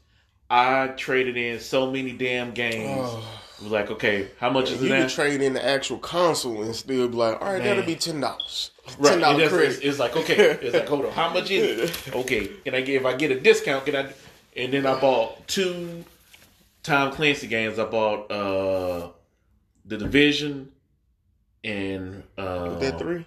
I 0.48 0.88
traded 0.88 1.36
in 1.36 1.60
so 1.60 1.90
many 1.90 2.12
damn 2.12 2.52
games. 2.52 2.98
Was 2.98 3.24
like, 3.62 3.90
okay, 3.90 4.28
how 4.38 4.50
much 4.50 4.70
is 4.70 4.82
you 4.82 4.92
it 4.92 4.98
can 4.98 5.08
trade 5.08 5.40
in 5.42 5.54
the 5.54 5.64
actual 5.64 5.98
console 5.98 6.62
and 6.62 6.74
still 6.74 7.08
be 7.08 7.16
like, 7.16 7.40
all 7.40 7.52
right, 7.52 7.62
that'll 7.62 7.84
be 7.84 7.94
ten 7.96 8.20
dollars. 8.20 8.70
Right, 8.98 9.10
Ten 9.12 9.20
dollar 9.20 9.38
that's- 9.48 9.76
it's, 9.76 9.84
it's 9.84 9.98
like 9.98 10.16
okay, 10.16 10.36
it's 10.62 10.74
like 10.74 10.88
hold 10.88 11.06
on, 11.06 11.12
how 11.12 11.30
much 11.32 11.50
is 11.50 11.90
it? 11.90 12.14
Okay, 12.14 12.46
can 12.64 12.74
I 12.74 12.80
get 12.82 13.00
if 13.00 13.06
I 13.06 13.14
get 13.16 13.30
a 13.30 13.40
discount? 13.40 13.84
Can 13.86 13.96
I? 13.96 14.12
And 14.56 14.72
then 14.72 14.86
I 14.86 14.98
bought 15.00 15.46
two 15.48 16.04
Tom 16.82 17.12
Clancy 17.12 17.46
games. 17.46 17.78
I 17.78 17.84
bought 17.84 18.30
uh 18.30 19.10
the 19.84 19.96
Division 19.98 20.70
and 21.64 22.22
uh, 22.38 22.78
that 22.78 22.98
three. 22.98 23.24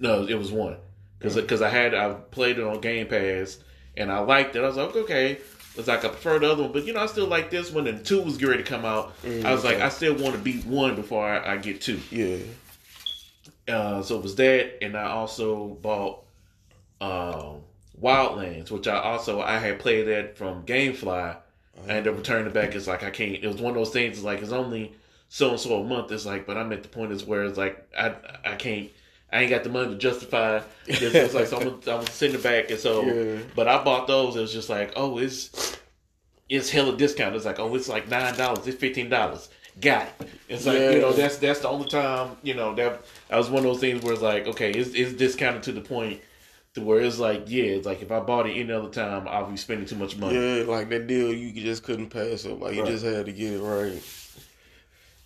No, 0.00 0.26
it 0.26 0.34
was 0.34 0.50
one 0.50 0.76
because 1.20 1.62
I 1.62 1.68
had 1.68 1.94
I 1.94 2.14
played 2.14 2.58
it 2.58 2.64
on 2.64 2.80
Game 2.80 3.06
Pass 3.06 3.58
and 3.96 4.10
I 4.10 4.18
liked 4.20 4.56
it. 4.56 4.60
I 4.64 4.66
was 4.66 4.76
like, 4.76 4.96
okay, 4.96 5.38
it's 5.76 5.88
like 5.88 6.04
I 6.04 6.08
prefer 6.08 6.38
the 6.38 6.50
other 6.50 6.64
one, 6.64 6.72
but 6.72 6.84
you 6.84 6.92
know 6.92 7.00
I 7.00 7.06
still 7.06 7.26
like 7.26 7.50
this 7.50 7.70
one. 7.70 7.86
And 7.86 8.04
two 8.04 8.22
was 8.22 8.36
getting 8.36 8.50
ready 8.50 8.62
to 8.62 8.68
come 8.68 8.84
out. 8.84 9.14
I 9.24 9.52
was 9.52 9.64
like. 9.64 9.80
I 9.80 9.88
still 9.88 10.14
want 10.14 10.34
to 10.34 10.40
beat 10.40 10.64
one 10.66 10.94
before 10.94 11.26
I, 11.26 11.54
I 11.54 11.56
get 11.56 11.80
two. 11.80 12.00
Yeah. 12.10 12.38
Uh, 13.68 14.02
so 14.02 14.16
it 14.16 14.22
was 14.22 14.34
that, 14.36 14.82
and 14.82 14.96
I 14.96 15.04
also 15.04 15.68
bought 15.68 16.24
um, 17.00 17.62
Wildlands, 18.00 18.70
which 18.70 18.88
I 18.88 18.98
also 18.98 19.40
I 19.40 19.58
had 19.58 19.78
played 19.78 20.08
that 20.08 20.36
from 20.36 20.64
GameFly. 20.64 21.36
I 21.86 21.90
ended 21.90 22.08
up 22.08 22.18
returning 22.18 22.48
it 22.48 22.52
back. 22.54 22.74
It's 22.74 22.86
like 22.86 23.02
I 23.02 23.10
can't. 23.10 23.42
It 23.42 23.46
was 23.46 23.60
one 23.60 23.70
of 23.70 23.76
those 23.76 23.90
things. 23.90 24.16
It's 24.16 24.24
like 24.24 24.42
it's 24.42 24.52
only 24.52 24.92
so 25.28 25.50
and 25.50 25.60
so 25.60 25.80
a 25.80 25.84
month. 25.84 26.12
It's 26.12 26.26
like, 26.26 26.46
but 26.46 26.58
I'm 26.58 26.72
at 26.72 26.82
the 26.82 26.88
point 26.88 27.12
is 27.12 27.24
where 27.24 27.44
it's 27.44 27.56
like 27.56 27.88
I 27.98 28.14
I 28.44 28.56
can't. 28.56 28.90
I 29.32 29.40
ain't 29.40 29.50
got 29.50 29.64
the 29.64 29.70
money 29.70 29.88
to 29.90 29.96
justify. 29.96 30.60
This. 30.86 31.14
It's 31.14 31.34
like 31.34 31.46
so 31.46 31.58
I'm, 31.58 31.80
gonna- 31.80 31.98
I'm 32.00 32.06
sending 32.06 32.38
it 32.38 32.42
back, 32.42 32.70
and 32.70 32.78
so. 32.78 33.02
Yeah. 33.04 33.38
But 33.56 33.66
I 33.68 33.82
bought 33.82 34.06
those. 34.06 34.36
It 34.36 34.40
was 34.40 34.52
just 34.52 34.68
like, 34.68 34.92
oh, 34.96 35.18
it's 35.18 35.78
it's 36.48 36.70
hella 36.70 36.96
discount. 36.96 37.34
It's 37.34 37.44
like, 37.46 37.58
oh, 37.58 37.74
it's 37.74 37.88
like 37.88 38.08
nine 38.08 38.36
dollars. 38.36 38.66
It's 38.66 38.76
fifteen 38.76 39.08
dollars. 39.08 39.48
Got 39.80 40.06
it. 40.20 40.28
It's 40.50 40.66
like 40.66 40.78
you 40.78 41.00
know 41.00 41.12
that's 41.12 41.38
that's 41.38 41.60
the 41.60 41.68
only 41.68 41.88
time 41.88 42.36
you 42.42 42.52
know 42.52 42.74
that 42.74 43.00
that 43.28 43.36
was 43.38 43.48
one 43.48 43.60
of 43.60 43.64
those 43.64 43.80
things 43.80 44.02
where 44.02 44.12
it's 44.12 44.20
like, 44.22 44.46
okay, 44.48 44.70
it's, 44.70 44.90
it's 44.90 45.14
discounted 45.14 45.62
to 45.62 45.72
the 45.72 45.80
point 45.80 46.20
to 46.74 46.82
where 46.82 47.00
it's 47.00 47.18
like, 47.18 47.44
yeah, 47.48 47.64
it's 47.64 47.86
like 47.86 48.02
if 48.02 48.12
I 48.12 48.20
bought 48.20 48.46
it 48.46 48.52
any 48.52 48.70
other 48.70 48.90
time, 48.90 49.26
I'll 49.28 49.50
be 49.50 49.56
spending 49.56 49.86
too 49.86 49.96
much 49.96 50.16
money. 50.18 50.34
Yeah, 50.58 50.64
like 50.64 50.90
that 50.90 51.06
deal 51.06 51.32
you 51.32 51.52
just 51.58 51.84
couldn't 51.84 52.10
pass 52.10 52.44
up. 52.44 52.60
Like 52.60 52.74
you 52.74 52.84
just 52.84 53.02
had 53.04 53.24
to 53.26 53.32
get 53.32 53.54
it 53.54 53.60
right. 53.62 54.02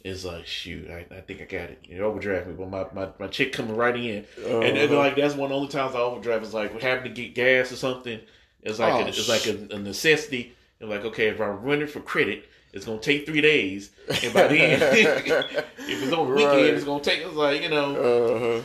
It's 0.06 0.24
like, 0.24 0.46
shoot, 0.46 0.88
I, 0.90 1.06
I 1.10 1.20
think 1.20 1.40
I 1.40 1.44
got 1.44 1.70
it. 1.70 1.78
You 1.88 2.02
overdraft 2.04 2.46
me, 2.46 2.54
but 2.54 2.68
my, 2.70 2.86
my, 2.94 3.08
my 3.18 3.26
chick 3.26 3.52
coming 3.52 3.76
right 3.76 3.96
in, 3.96 4.24
and, 4.36 4.76
and 4.76 4.92
Uh-huh. 4.92 4.96
like 4.98 5.16
that's 5.16 5.34
one 5.34 5.46
of 5.46 5.50
the 5.50 5.56
only 5.56 5.68
times 5.68 5.94
I 5.94 5.98
overdraft 6.00 6.44
is 6.44 6.54
like 6.54 6.80
having 6.80 7.04
to 7.04 7.08
get 7.22 7.34
gas 7.34 7.72
or 7.72 7.76
something. 7.76 8.20
It's 8.62 8.78
like 8.78 8.94
Oh, 8.94 9.00
a, 9.00 9.08
it's 9.08 9.28
like 9.28 9.46
a, 9.46 9.74
a 9.74 9.78
necessity. 9.78 10.54
And 10.80 10.90
like, 10.90 11.04
okay, 11.06 11.28
if 11.28 11.40
I 11.40 11.46
run 11.48 11.82
it 11.82 11.90
for 11.90 12.00
credit, 12.00 12.44
it's 12.72 12.84
gonna 12.84 12.98
take 13.00 13.26
three 13.26 13.40
days, 13.40 13.90
and 14.22 14.32
by 14.34 14.46
then, 14.48 14.80
if 14.92 16.02
it's 16.02 16.12
on 16.12 16.26
the 16.28 16.32
weekend, 16.34 16.52
Right. 16.52 16.74
it's 16.76 16.84
gonna 16.84 17.02
take. 17.02 17.20
It's 17.20 17.34
like 17.34 17.62
you 17.62 17.70
know, 17.70 17.96
Uh 17.96 18.38
huh. 18.38 18.62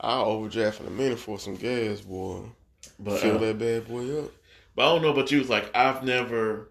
I'll 0.00 0.24
overdraft 0.24 0.80
in 0.80 0.86
a 0.86 0.90
minute 0.90 1.18
for 1.18 1.38
some 1.38 1.54
gas, 1.54 2.00
boy. 2.00 2.40
but 2.98 3.18
Fill 3.20 3.36
uh, 3.36 3.38
that 3.38 3.58
bad 3.58 3.88
boy 3.88 4.18
up. 4.24 4.30
But 4.74 4.82
I 4.82 4.92
don't 4.92 5.02
know 5.02 5.10
about 5.12 5.30
you. 5.30 5.40
It's 5.40 5.48
like 5.50 5.70
I've 5.74 6.02
never. 6.04 6.68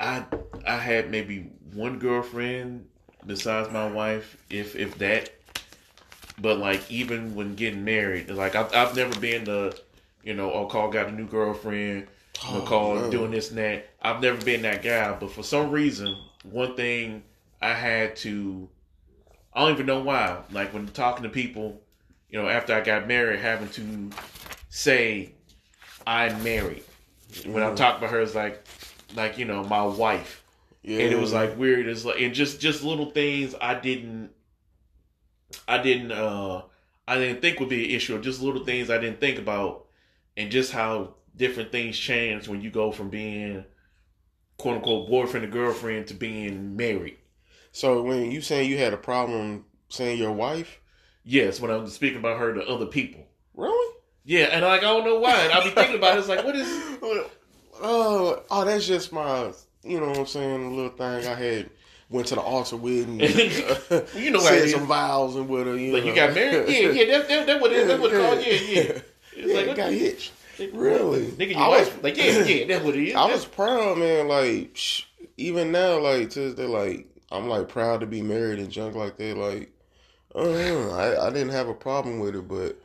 I 0.00 0.24
I 0.66 0.76
had 0.76 1.10
maybe 1.10 1.50
one 1.74 1.98
girlfriend 1.98 2.88
besides 3.26 3.70
my 3.70 3.88
wife, 3.90 4.36
if 4.48 4.74
if 4.74 4.98
that. 4.98 5.30
But 6.38 6.58
like 6.58 6.90
even 6.90 7.34
when 7.34 7.54
getting 7.54 7.84
married, 7.84 8.30
like 8.30 8.54
I've 8.54 8.74
I've 8.74 8.96
never 8.96 9.18
been 9.20 9.44
the, 9.44 9.78
you 10.24 10.34
know, 10.34 10.50
oh, 10.52 10.66
Carl 10.66 10.90
got 10.90 11.08
a 11.08 11.12
new 11.12 11.26
girlfriend, 11.26 12.06
Oh, 12.46 12.64
Carl 12.66 12.94
man. 12.96 13.10
doing 13.10 13.30
this 13.30 13.50
and 13.50 13.58
that. 13.58 13.90
I've 14.00 14.22
never 14.22 14.42
been 14.42 14.62
that 14.62 14.82
guy. 14.82 15.12
But 15.12 15.30
for 15.30 15.42
some 15.42 15.70
reason, 15.70 16.16
one 16.42 16.74
thing 16.76 17.22
I 17.60 17.74
had 17.74 18.16
to. 18.16 18.68
I 19.52 19.60
don't 19.60 19.72
even 19.72 19.86
know 19.86 20.00
why. 20.00 20.42
Like 20.52 20.72
when 20.72 20.86
talking 20.88 21.24
to 21.24 21.28
people, 21.28 21.82
you 22.30 22.40
know, 22.40 22.48
after 22.48 22.72
I 22.72 22.80
got 22.80 23.06
married, 23.08 23.40
having 23.40 23.68
to 23.70 24.10
say 24.68 25.32
I'm 26.06 26.42
married. 26.42 26.84
When 27.44 27.62
I'm 27.62 27.74
mm. 27.74 27.76
talking 27.76 27.98
about 27.98 28.10
her, 28.10 28.20
it's 28.20 28.34
like, 28.34 28.64
like 29.14 29.38
you 29.38 29.44
know, 29.44 29.64
my 29.64 29.82
wife, 29.84 30.42
Yeah. 30.82 31.00
and 31.00 31.12
it 31.12 31.18
was 31.18 31.32
like 31.32 31.58
weird. 31.58 31.86
It's 31.86 32.04
like, 32.04 32.20
and 32.20 32.34
just 32.34 32.60
just 32.60 32.82
little 32.84 33.10
things 33.10 33.54
I 33.60 33.74
didn't, 33.78 34.30
I 35.68 35.78
didn't, 35.78 36.12
uh 36.12 36.62
I 37.08 37.16
didn't 37.18 37.40
think 37.42 37.58
would 37.60 37.68
be 37.68 37.84
an 37.84 37.90
issue. 37.96 38.16
Or 38.16 38.20
just 38.20 38.40
little 38.42 38.64
things 38.64 38.90
I 38.90 38.98
didn't 38.98 39.20
think 39.20 39.38
about, 39.38 39.86
and 40.36 40.50
just 40.50 40.72
how 40.72 41.14
different 41.36 41.72
things 41.72 41.98
change 41.98 42.48
when 42.48 42.60
you 42.60 42.70
go 42.70 42.92
from 42.92 43.08
being, 43.10 43.64
quote 44.58 44.76
unquote, 44.76 45.08
boyfriend 45.08 45.46
or 45.46 45.48
girlfriend 45.48 46.06
to 46.08 46.14
being 46.14 46.76
married. 46.76 47.16
So 47.72 48.02
when 48.02 48.30
you 48.30 48.40
saying 48.40 48.68
you 48.70 48.78
had 48.78 48.92
a 48.92 48.96
problem 48.98 49.64
saying 49.88 50.18
your 50.18 50.32
wife, 50.32 50.78
Yes, 51.22 51.60
when 51.60 51.70
I'm 51.70 51.86
speaking 51.88 52.18
about 52.18 52.38
her 52.38 52.54
to 52.54 52.66
other 52.66 52.86
people. 52.86 53.26
really? 53.54 53.94
Yeah, 54.24 54.44
and 54.52 54.64
like 54.64 54.80
I 54.80 54.84
don't 54.84 55.04
know 55.04 55.18
why. 55.18 55.34
And 55.44 55.52
I'll 55.52 55.64
be 55.64 55.70
thinking 55.70 55.96
about 55.96 56.16
it. 56.16 56.20
It's 56.20 56.28
like, 56.28 56.44
what 56.44 56.54
is? 56.56 56.68
Oh, 57.82 58.42
oh, 58.50 58.64
that's 58.64 58.86
just 58.86 59.12
my, 59.12 59.52
you 59.82 60.00
know 60.00 60.08
what 60.08 60.18
I'm 60.18 60.26
saying, 60.26 60.76
little 60.76 60.90
thing 60.90 61.26
I 61.26 61.34
had 61.34 61.70
went 62.10 62.26
to 62.28 62.34
the 62.34 62.40
altar 62.40 62.76
with 62.76 63.08
and 63.08 63.22
uh, 63.22 64.00
You 64.18 64.30
know 64.32 64.40
said 64.40 64.68
some 64.70 64.86
vows 64.86 65.36
and 65.36 65.48
with 65.48 65.66
uh, 65.66 65.70
her. 65.70 65.76
You 65.76 65.92
Like 65.92 66.04
know. 66.04 66.10
you 66.10 66.14
got 66.14 66.34
married? 66.34 66.68
Yeah, 66.68 66.90
yeah. 66.90 67.04
That's 67.18 67.28
that, 67.28 67.46
that 67.46 67.60
what 67.60 67.72
it, 67.72 67.86
that's 67.86 68.00
what 68.00 68.12
it's 68.12 68.20
called. 68.20 68.38
Yeah, 68.44 68.52
yeah. 68.52 69.00
It's 69.36 69.46
Yeah, 69.48 69.54
like 69.54 69.66
what 69.68 69.76
got 69.76 69.92
hitched. 69.92 70.32
Really? 70.74 71.26
Nigga, 71.28 71.56
I 71.56 71.64
you 71.64 71.70
was, 71.70 72.02
like 72.02 72.16
yeah, 72.16 72.44
yeah. 72.44 72.66
That's 72.66 72.84
what 72.84 72.94
it 72.96 73.08
is. 73.08 73.14
I 73.14 73.24
was 73.26 73.46
proud, 73.46 73.96
man. 73.98 74.28
Like 74.28 74.70
sh- 74.74 75.04
even 75.38 75.72
now, 75.72 75.98
like 76.00 76.30
to 76.30 76.40
this 76.40 76.54
day, 76.54 76.66
like 76.66 77.06
I'm 77.32 77.48
like 77.48 77.68
proud 77.68 78.00
to 78.00 78.06
be 78.06 78.20
married 78.20 78.58
and 78.58 78.70
junk 78.70 78.94
like 78.94 79.16
that. 79.16 79.36
Like 79.38 79.70
I. 80.34 80.40
I, 80.42 81.26
I 81.28 81.30
didn't 81.30 81.50
have 81.50 81.68
a 81.68 81.74
problem 81.74 82.18
with 82.20 82.34
it, 82.36 82.46
but 82.46 82.76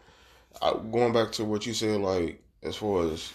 I, 0.62 0.72
going 0.92 1.12
back 1.14 1.32
to 1.34 1.44
what 1.46 1.66
you 1.66 1.74
said, 1.74 2.00
like 2.00 2.42
as 2.64 2.76
far 2.78 3.08
as 3.12 3.32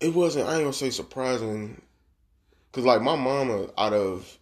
it 0.00 0.14
wasn't. 0.14 0.48
I 0.48 0.54
ain't 0.54 0.62
gonna 0.62 0.72
say 0.72 0.90
surprising, 0.90 1.80
cause 2.72 2.84
like 2.84 3.02
my 3.02 3.16
mama, 3.16 3.68
out 3.78 3.92
of 3.92 4.38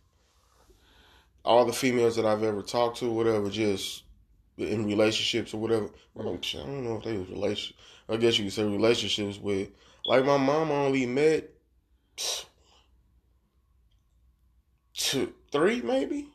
all 1.44 1.64
the 1.64 1.72
females 1.72 2.16
that 2.16 2.26
I've 2.26 2.42
ever 2.42 2.62
talked 2.62 2.98
to, 2.98 3.10
whatever, 3.10 3.48
just 3.50 4.02
in 4.58 4.86
relationships 4.86 5.54
or 5.54 5.58
whatever. 5.60 5.88
I 6.18 6.22
don't, 6.22 6.54
I 6.54 6.58
don't 6.58 6.84
know 6.84 6.96
if 6.96 7.04
they 7.04 7.16
was 7.16 7.28
relationships. 7.28 7.78
I 8.08 8.16
guess 8.16 8.38
you 8.38 8.44
could 8.44 8.52
say 8.52 8.64
relationships 8.64 9.38
with. 9.38 9.70
Like 10.06 10.24
my 10.24 10.36
mom 10.36 10.70
only 10.70 11.04
met 11.06 11.50
two, 14.94 15.32
three, 15.52 15.80
maybe, 15.82 16.28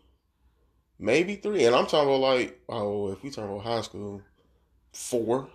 maybe 1.00 1.36
three, 1.36 1.66
and 1.66 1.76
I'm 1.76 1.86
talking 1.88 2.10
about 2.10 2.20
like 2.22 2.60
oh, 2.70 3.12
if 3.12 3.24
we 3.24 3.30
talking 3.30 3.52
about 3.52 3.64
high 3.66 3.82
school, 3.82 4.22
4 4.94 5.50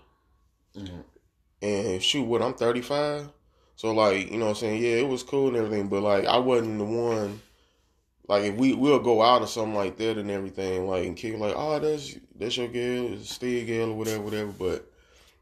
Mhm. 0.77 1.05
and 1.63 2.03
shoot, 2.03 2.25
what 2.25 2.43
I'm 2.43 2.55
35, 2.55 3.31
so 3.77 3.93
like 3.93 4.31
you 4.31 4.39
know 4.39 4.47
what 4.47 4.51
I'm 4.53 4.57
saying, 4.57 4.83
yeah, 4.83 4.97
it 4.97 5.09
was 5.09 5.23
cool 5.23 5.49
and 5.49 5.57
everything, 5.57 5.89
but 5.89 6.03
like 6.03 6.27
I 6.27 6.39
wasn't 6.39 6.79
the 6.79 6.85
one. 6.85 7.41
Like 8.29 8.45
if 8.45 8.57
we 8.57 8.75
we'll 8.75 8.99
go 9.01 9.23
out 9.23 9.43
or 9.43 9.47
something 9.47 9.75
like 9.75 9.99
that 9.99 10.19
and 10.19 10.31
everything, 10.31 10.87
like 10.89 11.07
and 11.07 11.17
kick 11.17 11.39
like, 11.39 11.55
oh 11.57 11.79
that's 11.79 12.17
that's 12.37 12.57
your 12.57 12.69
girl, 12.69 13.13
it's 13.13 13.31
Steve 13.31 13.69
girl 13.69 13.91
or 13.91 13.95
whatever, 13.95 14.23
whatever. 14.23 14.53
But 14.53 14.91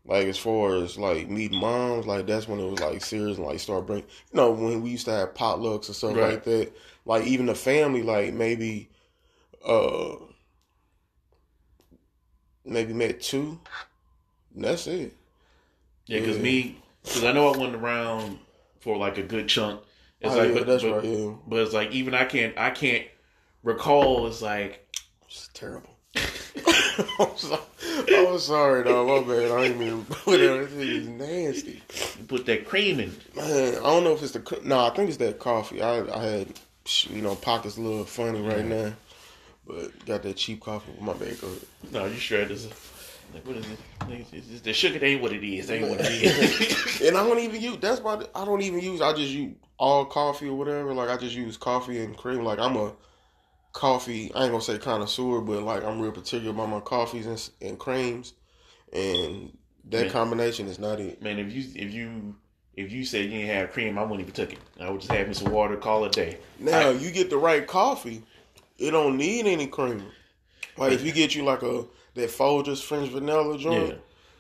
like 0.05 0.27
as 0.27 0.39
far 0.39 0.77
as 0.77 0.99
like 0.99 1.31
meeting 1.31 1.59
moms, 1.61 2.07
like 2.07 2.27
that's 2.27 2.49
when 2.49 2.61
it 2.61 2.71
was 2.71 2.81
like 2.81 3.01
serious 3.01 3.39
and 3.39 3.47
like 3.47 3.61
start 3.61 3.87
bring 3.87 4.01
you 4.01 4.07
know, 4.35 4.51
when 4.53 4.83
we 4.83 4.91
used 4.91 5.07
to 5.07 5.13
have 5.13 5.35
potlucks 5.35 5.89
or 5.91 5.95
stuff 5.95 6.17
Right. 6.17 6.33
like 6.33 6.45
that. 6.45 6.73
Like 7.07 7.25
even 7.27 7.47
the 7.47 7.55
family, 7.55 8.03
like 8.03 8.35
maybe 8.35 8.91
uh 9.67 10.17
maybe 12.65 12.93
met 12.93 13.21
two. 13.21 13.61
And 14.55 14.65
that's 14.65 14.87
it. 14.87 15.15
Yeah, 16.07 16.21
because 16.21 16.37
Yeah. 16.37 16.43
me, 16.43 16.83
because 17.05 17.25
I 17.25 17.33
know 17.33 17.53
I 17.53 17.57
went 17.59 17.75
around 17.75 18.39
for 18.81 18.97
like 18.97 19.19
a 19.19 19.23
good 19.23 19.49
chunk. 19.49 19.81
It's 20.21 20.33
Oh, 20.35 20.39
like, 20.39 20.49
yeah, 20.49 20.55
but, 20.55 20.67
that's 20.67 20.83
but, 20.83 20.95
right, 20.97 21.05
yeah. 21.05 21.33
but 21.47 21.61
it's 21.61 21.75
like 21.75 21.91
even 21.93 22.15
I 22.15 22.25
can't, 22.25 22.57
I 22.59 22.71
can't 22.71 23.07
recall. 23.63 24.27
It's 24.27 24.43
like 24.43 24.89
It's 25.29 25.49
terrible. 25.55 25.91
I'm, 27.19 27.37
sorry. 27.37 27.61
I'm 28.09 28.39
sorry, 28.39 28.85
dog. 28.85 29.09
My 29.09 29.35
bad. 29.35 29.51
I 29.51 29.65
ain't 29.65 29.79
mean 29.79 30.05
to 30.05 30.15
put 30.15 30.41
it. 30.41 30.71
It's 30.79 31.07
nasty. 31.07 31.83
you 32.19 32.25
put 32.27 32.47
that 32.47 32.67
cream 32.67 33.01
in. 33.01 33.13
Man, 33.35 33.75
I 33.75 33.81
don't 33.81 34.05
know 34.05 34.13
if 34.13 34.23
it's 34.23 34.33
the 34.33 34.61
no. 34.63 34.79
I 34.79 34.91
think 34.91 35.09
it's 35.09 35.19
that 35.19 35.39
coffee. 35.41 35.83
I 35.83 36.01
I 36.17 36.23
had 36.23 36.49
you 37.11 37.21
know 37.21 37.35
pockets 37.35 37.77
a 37.77 37.81
little 37.81 38.05
funny 38.05 38.41
right 38.41 38.65
now, 38.65 38.93
but 39.67 40.07
got 40.07 40.23
that 40.23 40.37
cheap 40.37 40.61
coffee. 40.61 40.93
My 41.01 41.15
bad. 41.15 41.41
Go 41.41 41.49
ahead. 41.49 41.63
No, 41.91 42.07
you 42.07 42.15
sure 42.15 42.45
this 42.45 42.65
is 42.65 42.73
like 43.35 43.47
what 43.47 43.57
is 43.57 43.67
it? 43.69 44.65
The 44.65 44.73
sugar 44.73 45.05
ain't 45.05 45.21
what 45.21 45.33
it 45.33 45.45
is. 45.45 45.71
Ain't 45.71 45.89
what 45.89 46.01
it 46.01 46.07
is. 46.23 47.01
And 47.09 47.17
I 47.19 47.27
don't 47.27 47.39
even 47.41 47.61
use. 47.61 47.79
That's 47.81 48.01
why 48.01 48.23
I 48.35 48.45
don't 48.45 48.63
even 48.63 48.81
use. 48.81 49.01
I 49.03 49.13
just 49.13 49.31
use 49.31 49.55
all 49.79 50.05
coffee 50.07 50.49
or 50.49 50.55
whatever. 50.55 50.95
Like 50.95 51.11
I 51.11 51.17
just 51.17 51.35
use 51.35 51.57
coffee 51.57 51.99
and 52.03 52.17
cream. 52.17 52.45
Like 52.45 52.59
I'm 52.59 52.77
a 52.77 52.93
coffee. 53.73 54.33
I 54.35 54.45
ain't 54.45 54.53
gonna 54.53 54.63
say 54.63 54.79
connoisseur, 54.79 55.41
but 55.41 55.63
like 55.63 55.85
I'm 55.85 56.01
real 56.01 56.13
particular 56.13 56.51
about 56.51 56.69
my 56.71 56.81
coffees 56.81 57.27
and, 57.27 57.51
and 57.61 57.79
creams, 57.79 58.35
and 58.93 59.57
that 59.91 60.03
Man. 60.05 60.11
combination 60.11 60.67
is 60.69 60.79
not 60.79 61.01
it. 61.01 61.21
Man, 61.23 61.39
if 61.39 61.53
you 61.53 61.65
if 61.75 61.93
you 61.93 62.37
if 62.77 62.93
you 62.93 63.05
said 63.05 63.25
you 63.25 63.31
didn't 63.33 63.55
have 63.55 63.73
cream, 63.73 63.99
I 63.99 64.03
wouldn't 64.03 64.21
even 64.21 64.33
took 64.33 64.53
it. 64.53 64.59
I 64.81 64.91
would 64.91 65.01
just 65.01 65.13
have 65.13 65.29
me 65.29 65.35
some 65.35 65.53
water, 65.53 65.77
call 65.77 66.05
it 66.05 66.17
a 66.17 66.21
day. 66.25 66.39
Now 66.59 66.89
I- 66.89 66.93
you 66.93 67.11
get 67.11 67.29
the 67.31 67.39
right 67.39 67.67
coffee, 67.67 68.23
it 68.79 68.93
don't 68.93 69.17
need 69.17 69.47
any 69.47 69.67
cream. 69.67 70.05
Like 70.77 70.93
if 70.93 71.05
you 71.05 71.13
get 71.13 71.35
you 71.35 71.45
like 71.45 71.63
a 71.63 71.85
that 72.15 72.31
Folgers 72.31 72.83
French 72.83 73.11
vanilla 73.11 73.59
joint, 73.59 73.89
Yeah. 73.91 73.95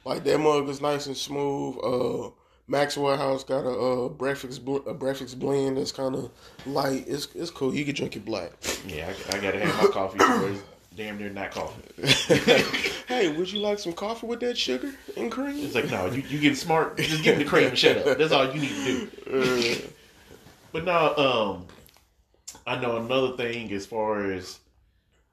like 0.04 0.24
that 0.24 0.38
mug 0.38 0.68
is 0.68 0.80
nice 0.80 1.06
and 1.06 1.16
smooth. 1.16 1.76
Uh, 1.82 2.30
Maxwell 2.66 3.16
House 3.16 3.44
got 3.44 3.64
a, 3.66 3.70
uh 3.70 4.08
breakfast 4.08 4.64
bl- 4.64 4.86
a 4.88 4.94
breakfast 4.94 5.38
blend 5.38 5.76
that's 5.76 5.92
kind 5.92 6.14
of 6.14 6.30
light. 6.66 7.04
It's 7.06 7.28
it's 7.34 7.50
cool. 7.50 7.74
You 7.74 7.84
can 7.84 7.94
drink 7.94 8.16
it 8.16 8.24
black. 8.24 8.52
Yeah, 8.86 9.12
I, 9.32 9.36
I 9.36 9.40
gotta 9.40 9.60
have 9.60 9.82
my 9.82 9.90
coffee 9.90 10.58
damn 10.96 11.18
near 11.18 11.28
not 11.28 11.50
coffee. 11.50 11.82
hey, 13.08 13.28
would 13.36 13.52
you 13.52 13.58
like 13.58 13.78
some 13.80 13.92
coffee 13.92 14.26
with 14.28 14.40
that 14.40 14.56
sugar 14.56 14.92
and 15.16 15.30
cream? 15.30 15.56
It's 15.64 15.74
like 15.74 15.90
no, 15.90 16.06
you 16.06 16.22
you 16.28 16.38
getting 16.38 16.54
smart. 16.56 16.96
Just 16.96 17.22
give 17.24 17.36
me 17.36 17.44
the 17.44 17.50
cream 17.50 17.68
and 17.68 17.78
shut 17.78 17.98
up. 17.98 18.16
That's 18.16 18.32
all 18.32 18.46
you 18.54 18.60
need 18.60 18.68
to 18.68 19.10
do. 19.26 19.82
Uh, 19.84 19.88
But 20.72 20.84
now, 20.84 21.14
um, 21.16 21.66
I 22.66 22.80
know 22.80 22.96
another 22.96 23.36
thing 23.36 23.70
as 23.72 23.84
far 23.86 24.30
as 24.32 24.58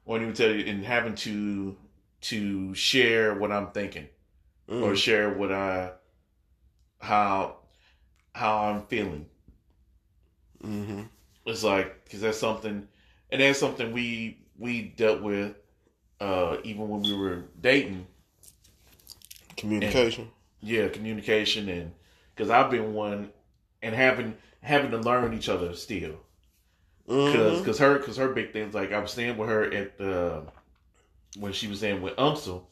when 0.04 0.20
you 0.20 0.32
tell 0.32 0.50
you 0.50 0.66
and 0.66 0.84
having 0.84 1.14
to 1.16 1.74
to 2.22 2.74
share 2.74 3.34
what 3.34 3.52
I'm 3.52 3.68
thinking 3.72 4.08
or 4.80 4.94
mm, 4.94 4.96
share 4.96 5.34
what 5.34 5.52
I 5.52 5.92
how 7.00 7.56
how 8.34 8.64
I'm 8.64 8.82
feeling. 8.86 9.26
mhm. 10.64 11.08
It's 11.46 11.62
like 11.64 12.04
because 12.04 12.20
that's 12.20 12.38
something, 12.38 12.88
and 13.30 13.40
that's 13.40 13.58
something 13.58 13.92
we 13.92 14.38
we 14.58 14.82
dealt 14.82 15.22
with 15.22 15.56
uh 16.20 16.58
even 16.64 16.88
when 16.88 17.02
we 17.02 17.14
were 17.14 17.44
dating. 17.60 18.06
Communication. 19.56 20.30
Yeah, 20.60 20.88
communication 20.88 21.68
and 21.68 21.92
because 22.34 22.50
I've 22.50 22.70
been 22.70 22.94
one 22.94 23.32
and 23.82 23.94
having 23.94 24.36
having 24.62 24.90
to 24.92 24.98
learn 24.98 25.34
each 25.34 25.48
other 25.48 25.74
still. 25.74 26.20
Cause, 27.24 27.60
Mhm. 27.60 27.64
cause 27.64 27.78
her, 27.78 27.98
cause 28.00 28.16
her 28.16 28.28
big 28.32 28.52
thing's 28.52 28.74
like 28.74 28.92
I 28.92 28.98
was 28.98 29.12
staying 29.12 29.36
with 29.36 29.48
her 29.48 29.64
at 29.72 29.96
the 29.98 30.44
when 31.38 31.52
she 31.52 31.66
was 31.68 31.78
staying 31.78 32.02
with 32.02 32.16
Umsel, 32.16 32.64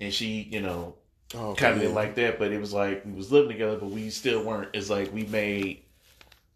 and 0.00 0.12
she, 0.12 0.48
you 0.50 0.60
know, 0.60 0.94
Oh, 1.34 1.54
kind 1.54 1.76
of 1.78 1.82
yeah. 1.84 1.88
like 1.90 2.14
that. 2.16 2.38
But 2.38 2.52
it 2.52 2.60
was 2.60 2.72
like 2.74 3.04
we 3.06 3.12
was 3.12 3.32
living 3.32 3.50
together, 3.50 3.76
but 3.78 3.90
we 3.90 4.10
still 4.10 4.42
weren't. 4.44 4.68
It's 4.74 4.90
like 4.90 5.12
we 5.14 5.24
made 5.24 5.82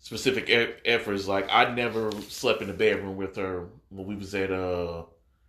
specific 0.01 0.51
efforts. 0.85 1.27
Like 1.27 1.47
I 1.51 1.73
never 1.75 2.13
slept 2.29 2.61
in 2.61 2.69
the 2.69 2.75
bedroom 2.75 3.17
with 3.17 3.37
her 3.37 3.67
when 3.91 4.07
we 4.07 4.17
was 4.17 4.35
at 4.35 4.51
uh 4.51 5.05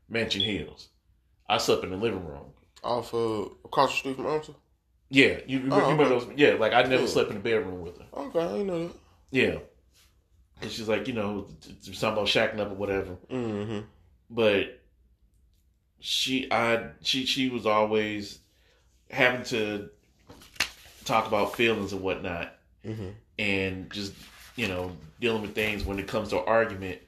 Mansion 0.10 0.42
Hills. 0.42 0.90
I 1.50 1.58
slept 1.58 1.84
in 1.84 1.90
the 1.92 1.98
living 1.98 2.26
room. 2.26 2.52
off 2.84 3.14
uh, 3.14 3.46
across 3.66 3.92
the 3.92 3.98
street 3.98 4.16
from 4.16 4.28
Amstel. 4.28 4.56
Yeah, 5.10 5.40
you, 5.48 5.60
you 5.60 5.70
Oh, 5.72 5.80
remember 5.82 6.04
okay. 6.04 6.26
those? 6.26 6.28
Yeah, 6.38 6.54
like 6.54 6.74
I 6.74 6.84
never 6.84 7.04
Yeah. 7.04 7.08
slept 7.10 7.30
in 7.30 7.36
the 7.36 7.42
bedroom 7.42 7.82
with 7.82 7.98
her. 7.98 8.06
Okay, 8.14 8.40
I 8.62 8.64
know 8.64 8.88
that. 8.88 8.96
Yeah, 9.32 9.58
and 10.62 10.72
she's 10.72 10.88
like, 10.88 11.08
you 11.08 11.14
know, 11.14 11.48
something 11.82 12.08
about 12.14 12.28
shacking 12.28 12.60
up 12.60 12.72
or 12.72 12.76
whatever. 12.76 13.16
Mm-hmm. 13.30 13.80
but 14.30 14.77
she 16.00 16.52
I 16.52 16.90
she 17.02 17.26
she 17.26 17.50
was 17.50 17.66
always 17.66 18.40
having 19.10 19.44
to 19.46 19.90
talk 21.06 21.28
about 21.28 21.56
feelings 21.56 21.94
and 21.94 22.02
whatnot 22.02 22.54
Mm-hmm. 22.86 23.10
and 23.40 23.92
just 23.92 24.14
you 24.56 24.68
know 24.70 24.92
dealing 25.20 25.42
with 25.42 25.54
things 25.54 25.84
when 25.84 26.00
it 26.00 26.08
comes 26.08 26.30
to 26.30 26.40
argument 26.40 27.00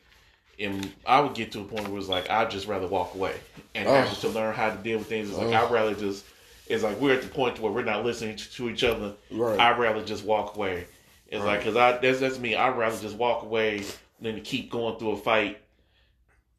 and 0.60 0.92
I 1.06 1.22
would 1.22 1.36
get 1.36 1.54
to 1.54 1.62
a 1.62 1.64
point 1.64 1.88
where 1.88 1.98
it's 2.00 2.10
like 2.10 2.30
I'd 2.30 2.52
just 2.52 2.68
rather 2.68 2.88
walk 2.88 3.16
away 3.16 3.36
and 3.76 3.88
Oh. 3.88 3.94
having 3.94 4.16
to 4.20 4.28
learn 4.30 4.54
how 4.54 4.72
to 4.72 4.78
deal 4.78 4.98
with 4.98 5.08
things. 5.08 5.30
It's 5.30 5.38
like 5.38 5.48
Oh. 5.48 5.66
I'd 5.66 5.72
rather 5.72 5.94
just 5.94 6.26
it's 6.68 6.84
like 6.84 7.00
we're 7.00 7.14
at 7.14 7.22
the 7.22 7.30
point 7.30 7.60
where 7.62 7.72
we're 7.72 7.84
not 7.84 8.04
listening 8.04 8.36
to, 8.36 8.52
to 8.54 8.70
each 8.70 8.84
other. 8.84 9.14
Right. 9.32 9.58
I'd 9.60 9.80
rather 9.80 10.04
just 10.04 10.26
walk 10.26 10.56
away. 10.58 10.86
It's 11.30 11.46
like 11.46 11.60
because 11.60 11.78
I 11.78 11.98
that's 12.00 12.20
that's 12.20 12.40
me. 12.40 12.56
I'd 12.56 12.78
rather 12.78 13.00
just 13.00 13.16
walk 13.16 13.44
away 13.44 13.84
than 14.20 14.36
to 14.36 14.42
keep 14.42 14.70
going 14.70 14.98
through 15.00 15.12
a 15.12 15.18
fight, 15.18 15.60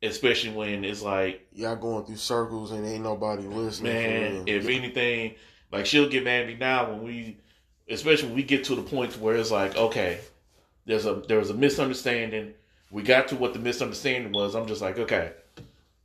especially 0.03 0.53
when 0.53 0.85
it's 0.85 1.03
like 1.03 1.47
Y'all 1.53 1.77
going 1.77 2.05
through 2.05 2.17
circles 2.17 2.71
and 2.71 2.87
ain't 2.87 3.03
nobody 3.05 3.43
listening. 3.43 3.93
man, 3.93 4.45
if 4.47 4.67
anything, 4.69 5.35
like 5.73 5.87
she'll 5.87 6.09
get 6.09 6.25
mad 6.25 6.43
at 6.43 6.47
me 6.49 6.55
now 6.55 6.91
when 6.91 7.03
we, 7.03 7.37
especially 7.89 8.29
when 8.29 8.37
we 8.37 8.43
get 8.43 8.65
to 8.65 8.75
the 8.75 8.83
point 8.83 9.19
where 9.19 9.37
it's 9.37 9.51
like, 9.51 9.77
okay, 9.77 10.21
there's 10.87 11.07
a 11.07 11.15
there 11.29 11.39
was 11.39 11.51
a 11.51 11.55
misunderstanding. 11.55 12.55
We 12.91 13.03
got 13.03 13.29
to 13.29 13.37
what 13.37 13.53
the 13.53 13.59
misunderstanding 13.61 14.33
was. 14.33 14.55
I'm 14.57 14.67
just 14.67 14.81
like, 14.83 14.99
okay, 14.99 15.33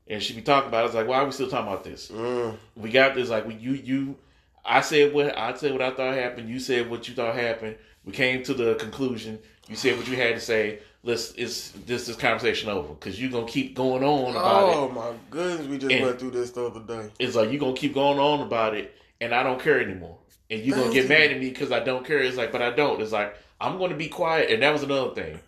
and 0.08 0.22
she 0.22 0.34
be 0.36 0.42
talking 0.42 0.68
about. 0.68 0.84
it. 0.84 0.88
It's 0.88 0.96
like, 0.96 1.08
why 1.08 1.18
are 1.18 1.26
we 1.26 1.32
still 1.32 1.50
talking 1.50 1.68
about 1.72 1.84
this? 1.84 2.10
Mm, 2.12 2.58
We 2.76 2.92
got 2.92 3.16
this. 3.16 3.30
Like, 3.30 3.48
we 3.48 3.56
you 3.56 3.72
you, 3.72 4.16
I 4.64 4.82
said 4.82 5.14
what 5.14 5.36
I 5.38 5.54
said 5.56 5.72
what 5.72 5.82
I 5.82 5.92
thought 5.92 6.14
happened. 6.16 6.50
You 6.50 6.60
said 6.60 6.90
what 6.90 7.08
you 7.08 7.16
thought 7.16 7.34
happened. 7.36 7.78
We 8.04 8.12
came 8.12 8.44
to 8.44 8.54
the 8.54 8.76
conclusion. 8.76 9.40
You 9.68 9.76
said 9.76 9.98
what 9.98 10.08
you 10.08 10.16
had 10.16 10.36
to 10.36 10.40
say. 10.42 10.80
Let's 11.06 11.34
it's 11.34 11.70
this 11.86 12.08
this 12.08 12.16
conversation 12.16 12.68
over 12.70 12.96
because 12.96 13.22
you're 13.22 13.30
gonna 13.30 13.46
keep 13.46 13.76
going 13.76 14.04
on 14.04 14.32
about 14.32 14.70
it 14.70 14.76
oh 14.76 14.90
my 14.90 15.12
goodness, 15.30 15.68
we 15.68 15.78
just 15.78 15.94
And- 15.94 16.04
went 16.04 16.20
through 16.20 16.32
this 16.32 16.50
the 16.50 16.66
other 16.66 16.80
day. 16.80 17.12
it's 17.20 17.36
like 17.36 17.52
you're 17.52 17.60
gonna 17.60 17.76
keep 17.76 17.94
going 17.94 18.18
on 18.18 18.42
about 18.42 18.74
it, 18.76 18.96
and 19.22 19.34
I 19.34 19.44
don't 19.44 19.62
care 19.62 19.80
anymore. 19.80 20.18
And 20.50 20.62
you're 20.64 20.76
gonna 20.76 20.92
get 20.92 21.04
you. 21.04 21.10
mad 21.10 21.32
at 21.32 21.40
me 21.40 21.50
because 21.50 21.72
I 21.72 21.80
don't 21.82 22.04
care. 22.04 22.18
It's 22.18 22.38
like, 22.38 22.52
but 22.52 22.64
I 22.64 22.72
don't. 22.72 23.00
It's 23.02 23.12
like 23.12 23.38
I'm 23.62 23.78
gonna 23.78 23.96
be 23.96 24.08
quiet. 24.10 24.50
And 24.50 24.64
that 24.64 24.74
was 24.74 24.82
another 24.82 25.14
thing. 25.14 25.40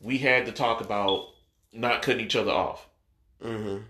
We 0.00 0.16
had 0.18 0.46
to 0.46 0.52
talk 0.52 0.80
about 0.80 1.28
not 1.70 2.00
cutting 2.00 2.24
each 2.24 2.36
other 2.36 2.52
off. 2.52 2.86
Mm-hmm. 3.44 3.82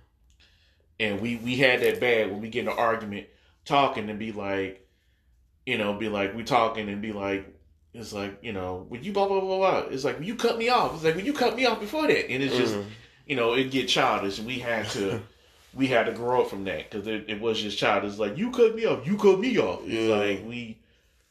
And 0.99 1.21
we 1.21 1.37
we 1.37 1.57
had 1.57 1.81
that 1.83 2.01
bad 2.01 2.33
when 2.33 2.41
we 2.41 2.49
get 2.49 2.63
in 2.63 2.69
an 2.69 2.77
argument, 2.77 3.29
talking 3.65 4.11
and 4.11 4.19
be 4.19 4.33
like, 4.33 4.85
you 5.65 5.79
know, 5.79 5.93
be 5.95 6.09
like 6.09 6.35
we 6.35 6.43
talking 6.43 6.89
and 6.89 7.01
be 7.01 7.13
like, 7.13 7.54
it's 7.95 8.13
like 8.13 8.39
you 8.43 8.53
know, 8.53 8.85
when 8.89 9.03
you 9.05 9.13
blah 9.13 9.27
blah 9.29 9.41
blah 9.41 9.57
blah. 9.59 9.79
It's 9.91 10.05
like 10.05 10.19
when 10.19 10.27
you 10.27 10.35
cut 10.35 10.59
me 10.59 10.69
off. 10.69 10.95
It's 10.95 11.05
like 11.05 11.15
when 11.15 11.25
you 11.25 11.33
cut 11.33 11.57
me 11.57 11.65
off 11.65 11.81
before 11.81 12.07
that, 12.09 12.31
and 12.31 12.43
it's 12.43 12.57
just 12.57 12.75
Mhm. 12.75 12.85
you 13.27 13.37
know 13.37 13.55
it 13.55 13.71
get 13.71 13.89
childish. 13.89 14.41
We 14.41 14.59
had 14.59 14.87
to 14.91 15.23
we 15.75 15.87
had 15.87 16.07
to 16.07 16.13
grow 16.13 16.43
up 16.43 16.51
from 16.51 16.65
that 16.65 16.91
because 16.91 17.07
it, 17.07 17.25
it 17.29 17.41
was 17.41 17.63
just 17.63 17.79
childish. 17.79 18.11
It's 18.11 18.19
like 18.19 18.37
you 18.37 18.51
cut 18.51 18.75
me 18.75 18.85
off, 18.85 19.07
you 19.07 19.17
cut 19.17 19.39
me 19.41 19.59
off. 19.59 19.81
It's 19.85 19.93
Yeah. 20.09 20.15
like 20.17 20.45
we 20.47 20.79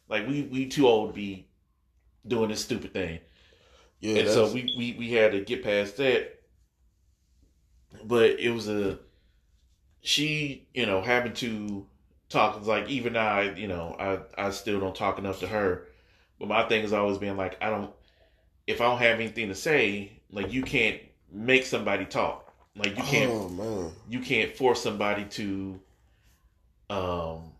like 0.09 0.27
we 0.27 0.43
we 0.43 0.67
too 0.67 0.87
old 0.87 1.09
to 1.09 1.13
be 1.13 1.47
doing 2.25 2.49
this 2.49 2.63
stupid 2.63 2.93
thing. 2.93 3.19
Yeah, 3.99 4.19
and 4.19 4.29
so 4.29 4.51
we, 4.51 4.73
we 4.77 4.95
we 4.97 5.11
had 5.11 5.31
to 5.33 5.41
get 5.41 5.63
past 5.63 5.97
that. 5.97 6.39
But 8.03 8.39
it 8.39 8.49
was 8.51 8.67
a 8.67 8.99
she, 10.01 10.67
you 10.73 10.85
know, 10.85 11.01
having 11.01 11.33
to 11.35 11.85
talk 12.29 12.65
like 12.65 12.89
even 12.89 13.15
I, 13.15 13.55
you 13.55 13.67
know, 13.67 13.95
I 13.99 14.47
I 14.47 14.49
still 14.51 14.79
don't 14.79 14.95
talk 14.95 15.17
enough 15.19 15.39
to 15.41 15.47
her. 15.47 15.87
But 16.43 16.49
my 16.49 16.67
thing 16.67 16.81
has 16.81 16.91
always 16.91 17.17
been 17.19 17.37
like 17.37 17.55
I 17.61 17.69
don't 17.69 17.89
if 18.67 18.81
I 18.81 18.83
don't 18.83 18.97
have 18.97 19.21
anything 19.21 19.47
to 19.47 19.55
say, 19.55 20.11
like 20.29 20.51
you 20.51 20.61
can't 20.61 20.99
make 21.31 21.65
somebody 21.65 22.03
talk. 22.03 22.53
Like 22.75 22.97
you 22.97 23.03
can't 23.03 23.31
Oh 23.31 23.47
man. 23.47 23.91
you 24.09 24.19
can't 24.19 24.53
force 24.53 24.83
somebody 24.83 25.23
to 25.23 25.79
um 26.89 27.53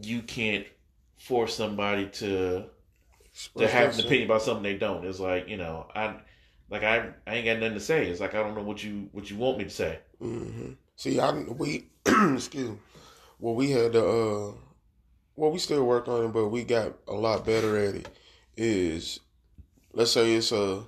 you 0.00 0.22
can't 0.22 0.68
force 1.16 1.56
somebody 1.56 2.06
to 2.10 2.66
to 3.56 3.66
have 3.68 3.94
an 3.94 4.04
opinion 4.06 4.30
about 4.30 4.42
something 4.42 4.62
they 4.62 4.78
don't. 4.78 5.04
It's 5.04 5.18
like 5.18 5.48
you 5.48 5.56
know, 5.56 5.88
I 5.96 6.14
like 6.70 6.84
I 6.84 7.08
I 7.26 7.34
ain't 7.34 7.46
got 7.46 7.58
nothing 7.58 7.74
to 7.74 7.80
say. 7.80 8.06
It's 8.06 8.20
like 8.20 8.36
I 8.36 8.38
don't 8.44 8.54
know 8.54 8.62
what 8.62 8.84
you 8.84 9.08
what 9.10 9.28
you 9.28 9.36
want 9.36 9.58
me 9.58 9.64
to 9.64 9.70
say. 9.70 9.98
hmm 10.20 10.74
See, 10.94 11.18
I 11.18 11.32
we 11.32 11.88
excuse 12.06 12.70
me. 12.70 12.78
Well, 13.40 13.56
we 13.56 13.72
had 13.72 13.94
to. 13.94 14.06
Uh, 14.06 14.52
well, 15.36 15.50
we 15.50 15.58
still 15.58 15.84
work 15.84 16.08
on 16.08 16.24
it, 16.26 16.32
but 16.32 16.48
we 16.48 16.64
got 16.64 16.94
a 17.08 17.14
lot 17.14 17.44
better 17.44 17.76
at 17.76 17.94
it. 17.94 18.08
Is 18.56 19.20
let's 19.92 20.12
say 20.12 20.34
it's 20.34 20.52
a 20.52 20.84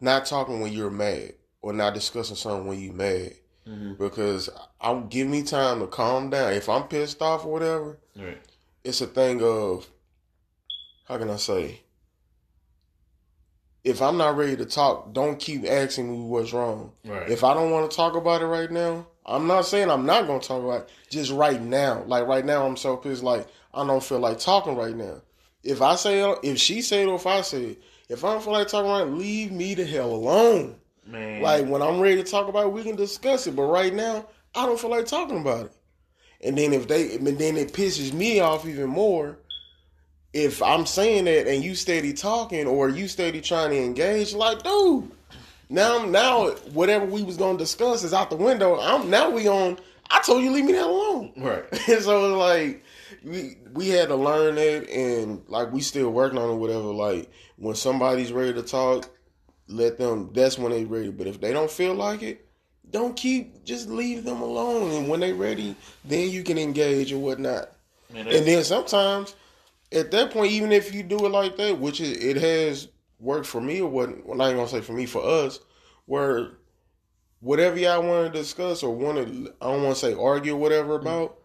not 0.00 0.26
talking 0.26 0.60
when 0.60 0.72
you're 0.72 0.90
mad 0.90 1.32
or 1.62 1.72
not 1.72 1.94
discussing 1.94 2.36
something 2.36 2.66
when 2.66 2.80
you're 2.80 2.92
mad 2.94 3.34
Mm-hmm. 3.66 3.94
because 3.94 4.50
I'll 4.78 5.00
give 5.00 5.26
me 5.26 5.42
time 5.42 5.80
to 5.80 5.86
calm 5.86 6.28
down. 6.28 6.52
If 6.52 6.68
I'm 6.68 6.82
pissed 6.82 7.22
off 7.22 7.46
or 7.46 7.52
whatever, 7.52 7.98
Right. 8.14 8.36
it's 8.84 9.00
a 9.00 9.06
thing 9.06 9.42
of 9.42 9.88
how 11.08 11.16
can 11.16 11.30
I 11.30 11.36
say? 11.36 11.80
If 13.84 14.00
I'm 14.00 14.16
not 14.16 14.36
ready 14.36 14.56
to 14.56 14.64
talk, 14.64 15.12
don't 15.12 15.38
keep 15.38 15.66
asking 15.66 16.10
me 16.10 16.26
what's 16.26 16.54
wrong. 16.54 16.92
Right. 17.04 17.28
If 17.28 17.44
I 17.44 17.52
don't 17.52 17.70
want 17.70 17.90
to 17.90 17.96
talk 17.96 18.16
about 18.16 18.40
it 18.40 18.46
right 18.46 18.70
now, 18.70 19.06
I'm 19.26 19.46
not 19.46 19.66
saying 19.66 19.90
I'm 19.90 20.06
not 20.06 20.26
going 20.26 20.40
to 20.40 20.48
talk 20.48 20.62
about 20.62 20.82
it. 20.82 20.90
Just 21.10 21.30
right 21.30 21.60
now, 21.60 22.02
like 22.06 22.26
right 22.26 22.44
now, 22.44 22.66
I'm 22.66 22.76
so 22.76 22.96
pissed. 22.96 23.22
Like 23.22 23.46
I 23.74 23.86
don't 23.86 24.02
feel 24.02 24.20
like 24.20 24.38
talking 24.38 24.76
right 24.76 24.96
now. 24.96 25.20
If 25.62 25.82
I 25.82 25.96
say 25.96 26.20
it, 26.28 26.38
if 26.42 26.58
she 26.58 26.82
say 26.82 27.02
it, 27.02 27.08
or 27.08 27.16
if 27.16 27.26
I 27.26 27.42
say 27.42 27.62
it, 27.64 27.82
if 28.08 28.24
I 28.24 28.32
don't 28.32 28.42
feel 28.42 28.52
like 28.52 28.68
talking 28.68 28.90
right, 28.90 29.06
leave 29.06 29.52
me 29.52 29.74
the 29.74 29.84
hell 29.84 30.12
alone. 30.12 30.76
Man. 31.06 31.42
Like 31.42 31.66
when 31.66 31.82
I'm 31.82 32.00
ready 32.00 32.16
to 32.16 32.30
talk 32.30 32.48
about 32.48 32.66
it, 32.66 32.72
we 32.72 32.82
can 32.82 32.96
discuss 32.96 33.46
it. 33.46 33.56
But 33.56 33.64
right 33.64 33.94
now, 33.94 34.26
I 34.54 34.66
don't 34.66 34.80
feel 34.80 34.90
like 34.90 35.06
talking 35.06 35.40
about 35.40 35.66
it. 35.66 35.72
And 36.42 36.58
then 36.58 36.72
if 36.72 36.88
they, 36.88 37.16
and 37.16 37.26
then 37.26 37.56
it 37.56 37.72
pisses 37.72 38.12
me 38.12 38.40
off 38.40 38.66
even 38.66 38.88
more. 38.88 39.38
If 40.34 40.60
I'm 40.62 40.84
saying 40.84 41.26
that 41.26 41.46
and 41.46 41.62
you 41.62 41.74
steady 41.76 42.12
talking 42.12 42.66
or 42.66 42.88
you 42.88 43.06
steady 43.06 43.40
trying 43.40 43.70
to 43.70 43.80
engage, 43.80 44.34
like, 44.34 44.62
dude, 44.64 45.10
now 45.70 46.04
now 46.04 46.50
whatever 46.72 47.04
we 47.06 47.22
was 47.22 47.36
gonna 47.36 47.56
discuss 47.56 48.02
is 48.02 48.12
out 48.12 48.30
the 48.30 48.36
window. 48.36 48.78
I'm 48.78 49.08
now 49.08 49.30
we 49.30 49.48
on. 49.48 49.78
I 50.10 50.20
told 50.20 50.42
you 50.42 50.50
leave 50.50 50.64
me 50.64 50.72
that 50.72 50.84
alone. 50.86 51.32
right. 51.36 51.64
And 51.88 52.02
so 52.02 52.36
like 52.36 52.84
we 53.24 53.56
we 53.72 53.88
had 53.88 54.08
to 54.08 54.16
learn 54.16 54.56
that, 54.56 54.90
and 54.90 55.42
like 55.48 55.72
we 55.72 55.80
still 55.80 56.10
working 56.10 56.38
on 56.38 56.50
it. 56.50 56.54
Whatever. 56.56 56.80
Like 56.92 57.30
when 57.56 57.76
somebody's 57.76 58.32
ready 58.32 58.52
to 58.54 58.62
talk, 58.62 59.08
let 59.68 59.98
them. 59.98 60.30
That's 60.34 60.58
when 60.58 60.72
they 60.72 60.84
ready. 60.84 61.10
But 61.10 61.28
if 61.28 61.40
they 61.40 61.52
don't 61.52 61.70
feel 61.70 61.94
like 61.94 62.22
it, 62.22 62.44
don't 62.90 63.14
keep. 63.16 63.64
Just 63.64 63.88
leave 63.88 64.24
them 64.24 64.40
alone. 64.42 64.90
And 64.90 65.08
when 65.08 65.20
they 65.20 65.32
ready, 65.32 65.76
then 66.04 66.28
you 66.30 66.42
can 66.42 66.58
engage 66.58 67.12
or 67.12 67.18
whatnot. 67.18 67.70
Man, 68.12 68.26
And 68.28 68.46
then 68.46 68.62
sometimes, 68.64 69.34
at 69.92 70.10
that 70.10 70.30
point, 70.30 70.52
even 70.52 70.72
if 70.72 70.94
you 70.94 71.02
do 71.02 71.24
it 71.26 71.30
like 71.30 71.56
that, 71.56 71.78
which 71.78 72.00
it, 72.00 72.22
it 72.22 72.36
has 72.36 72.88
worked 73.20 73.46
for 73.46 73.60
me 73.60 73.80
or 73.80 73.88
what, 73.88 74.26
well, 74.26 74.40
I 74.40 74.48
ain't 74.48 74.56
gonna 74.56 74.68
say 74.68 74.80
for 74.80 74.92
me, 74.92 75.06
for 75.06 75.24
us, 75.24 75.60
where 76.06 76.52
whatever 77.40 77.78
y'all 77.78 78.02
want 78.02 78.32
to 78.32 78.38
discuss 78.38 78.82
or 78.82 78.94
want 78.94 79.18
to, 79.18 79.54
I 79.60 79.66
don't 79.66 79.82
want 79.82 79.96
to 79.96 80.00
say 80.00 80.14
argue 80.14 80.54
or 80.54 80.56
whatever 80.56 80.98
mm-hmm. 80.98 81.06
about, 81.06 81.38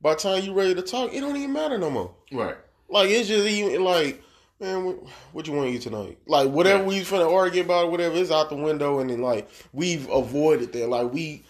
by 0.00 0.14
the 0.14 0.20
time 0.20 0.44
you 0.44 0.52
ready 0.52 0.74
to 0.74 0.82
talk, 0.82 1.12
it 1.12 1.20
don't 1.20 1.36
even 1.36 1.52
matter 1.52 1.78
no 1.78 1.90
more. 1.90 2.14
right. 2.32 2.56
Like 2.90 3.10
it's 3.10 3.28
just 3.28 3.46
even 3.46 3.84
like, 3.84 4.22
man, 4.60 4.84
what, 4.84 4.96
what 5.32 5.46
you 5.46 5.52
want 5.52 5.68
to 5.68 5.74
eat 5.74 5.82
tonight? 5.82 6.18
Like 6.26 6.48
whatever 6.48 6.84
we 6.84 7.00
finna 7.00 7.30
argue 7.30 7.62
about, 7.62 7.90
whatever 7.90 8.14
is 8.14 8.30
out 8.30 8.48
the 8.48 8.56
window, 8.56 9.00
and 9.00 9.10
then 9.10 9.20
like 9.20 9.48
we've 9.72 10.08
avoided 10.08 10.72
that. 10.72 10.88
Like 10.88 11.12
we, 11.12 11.44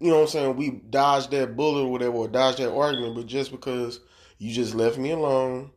you 0.00 0.10
know 0.10 0.16
what 0.16 0.22
I'm 0.22 0.28
saying? 0.28 0.56
We 0.56 0.70
dodged 0.70 1.30
that 1.30 1.56
bullet 1.56 1.82
or 1.82 1.92
whatever, 1.92 2.16
or 2.16 2.28
dodged 2.28 2.58
that 2.58 2.72
argument, 2.74 3.14
but 3.14 3.26
just 3.26 3.52
because 3.52 4.00
you 4.38 4.52
just 4.52 4.74
left 4.74 4.98
me 4.98 5.10
alone, 5.12 5.70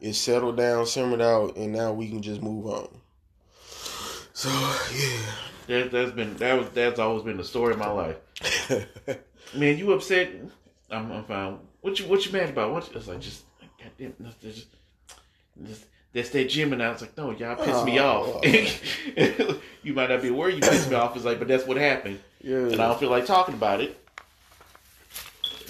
it 0.00 0.14
settled 0.14 0.56
down, 0.56 0.86
simmered 0.86 1.20
out, 1.20 1.56
and 1.56 1.72
now 1.72 1.92
we 1.92 2.08
can 2.08 2.22
just 2.22 2.42
move 2.42 2.66
on. 2.66 2.88
So 4.32 4.48
yeah. 4.94 5.18
That 5.68 5.90
that's 5.90 6.12
been 6.12 6.36
that 6.36 6.58
was 6.58 6.68
that's 6.70 6.98
always 7.00 7.24
been 7.24 7.36
the 7.38 7.44
story 7.44 7.72
of 7.72 7.78
my 7.78 7.90
life. 7.90 8.16
Man, 9.54 9.78
you 9.78 9.92
upset? 9.92 10.30
I'm, 10.90 11.10
I'm 11.10 11.24
fine. 11.24 11.58
What 11.80 11.98
you 11.98 12.06
what 12.06 12.24
you 12.24 12.32
mad 12.32 12.50
about? 12.50 12.72
What 12.72 12.88
it's 12.94 13.08
like 13.08 13.20
just 13.20 13.42
goddamn 13.82 14.14
that's 14.20 14.36
just, 14.36 14.66
just 15.66 15.84
that's 16.12 16.30
that 16.30 16.48
gym 16.48 16.72
and 16.72 16.82
I 16.82 16.90
was 16.92 17.00
like, 17.00 17.16
no, 17.16 17.30
y'all 17.32 17.56
pissed 17.56 17.84
me 17.84 17.98
Oh. 17.98 18.40
off. 18.44 18.46
you 19.82 19.92
might 19.94 20.10
not 20.10 20.22
be 20.22 20.28
aware 20.28 20.50
you 20.50 20.60
pissed 20.60 20.88
me 20.90 20.94
off. 20.96 21.16
It's 21.16 21.24
like, 21.24 21.38
but 21.40 21.48
that's 21.48 21.66
what 21.66 21.76
happened, 21.76 22.20
Yeah. 22.42 22.56
and 22.58 22.74
I 22.74 22.88
don't 22.88 23.00
feel 23.00 23.10
like 23.10 23.26
talking 23.26 23.54
about 23.54 23.80
it. 23.80 23.98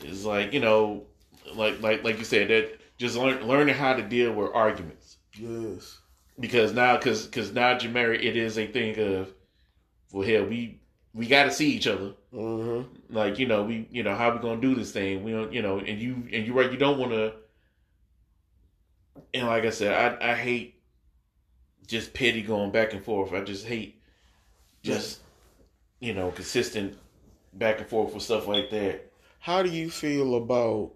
It's 0.02 0.24
like 0.24 0.52
you 0.52 0.60
know, 0.60 1.04
like 1.54 1.80
like 1.82 2.04
like 2.04 2.18
you 2.18 2.24
said 2.24 2.48
that 2.48 2.80
just 2.98 3.16
learn, 3.16 3.46
learning 3.46 3.74
how 3.74 3.94
to 3.94 4.02
deal 4.02 4.32
with 4.32 4.50
arguments 4.54 5.16
yes. 5.38 5.98
because 6.40 6.72
now 6.72 6.96
because 6.96 7.26
because 7.26 7.52
now 7.52 7.78
you're 7.78 7.92
married, 7.92 8.24
it 8.24 8.36
is 8.36 8.58
a 8.58 8.66
thing 8.66 8.98
of 8.98 9.32
well, 10.12 10.26
hell, 10.26 10.44
we 10.44 10.80
we 11.14 11.26
got 11.26 11.44
to 11.44 11.50
see 11.50 11.70
each 11.70 11.86
other. 11.86 12.12
Mm-hmm. 12.32 13.14
Like 13.14 13.38
you 13.38 13.46
know, 13.46 13.64
we 13.64 13.88
you 13.90 14.02
know 14.02 14.14
how 14.14 14.32
we 14.32 14.38
gonna 14.38 14.60
do 14.60 14.74
this 14.74 14.92
thing. 14.92 15.22
We 15.22 15.32
don't 15.32 15.52
you 15.52 15.62
know, 15.62 15.78
and 15.78 16.00
you 16.00 16.26
and 16.32 16.46
you 16.46 16.52
right, 16.52 16.70
you 16.70 16.78
don't 16.78 16.98
want 16.98 17.12
to. 17.12 17.34
And 19.34 19.46
like 19.46 19.64
I 19.64 19.70
said, 19.70 20.20
I 20.20 20.32
I 20.32 20.34
hate 20.34 20.80
just 21.86 22.14
petty 22.14 22.42
going 22.42 22.70
back 22.70 22.92
and 22.92 23.04
forth. 23.04 23.32
I 23.32 23.42
just 23.42 23.66
hate 23.66 24.00
just 24.82 25.20
you 26.00 26.14
know 26.14 26.30
consistent 26.30 26.96
back 27.52 27.78
and 27.78 27.88
forth 27.88 28.14
with 28.14 28.22
stuff 28.22 28.46
like 28.46 28.70
that. 28.70 29.10
How 29.38 29.62
do 29.62 29.70
you 29.70 29.90
feel 29.90 30.36
about 30.36 30.92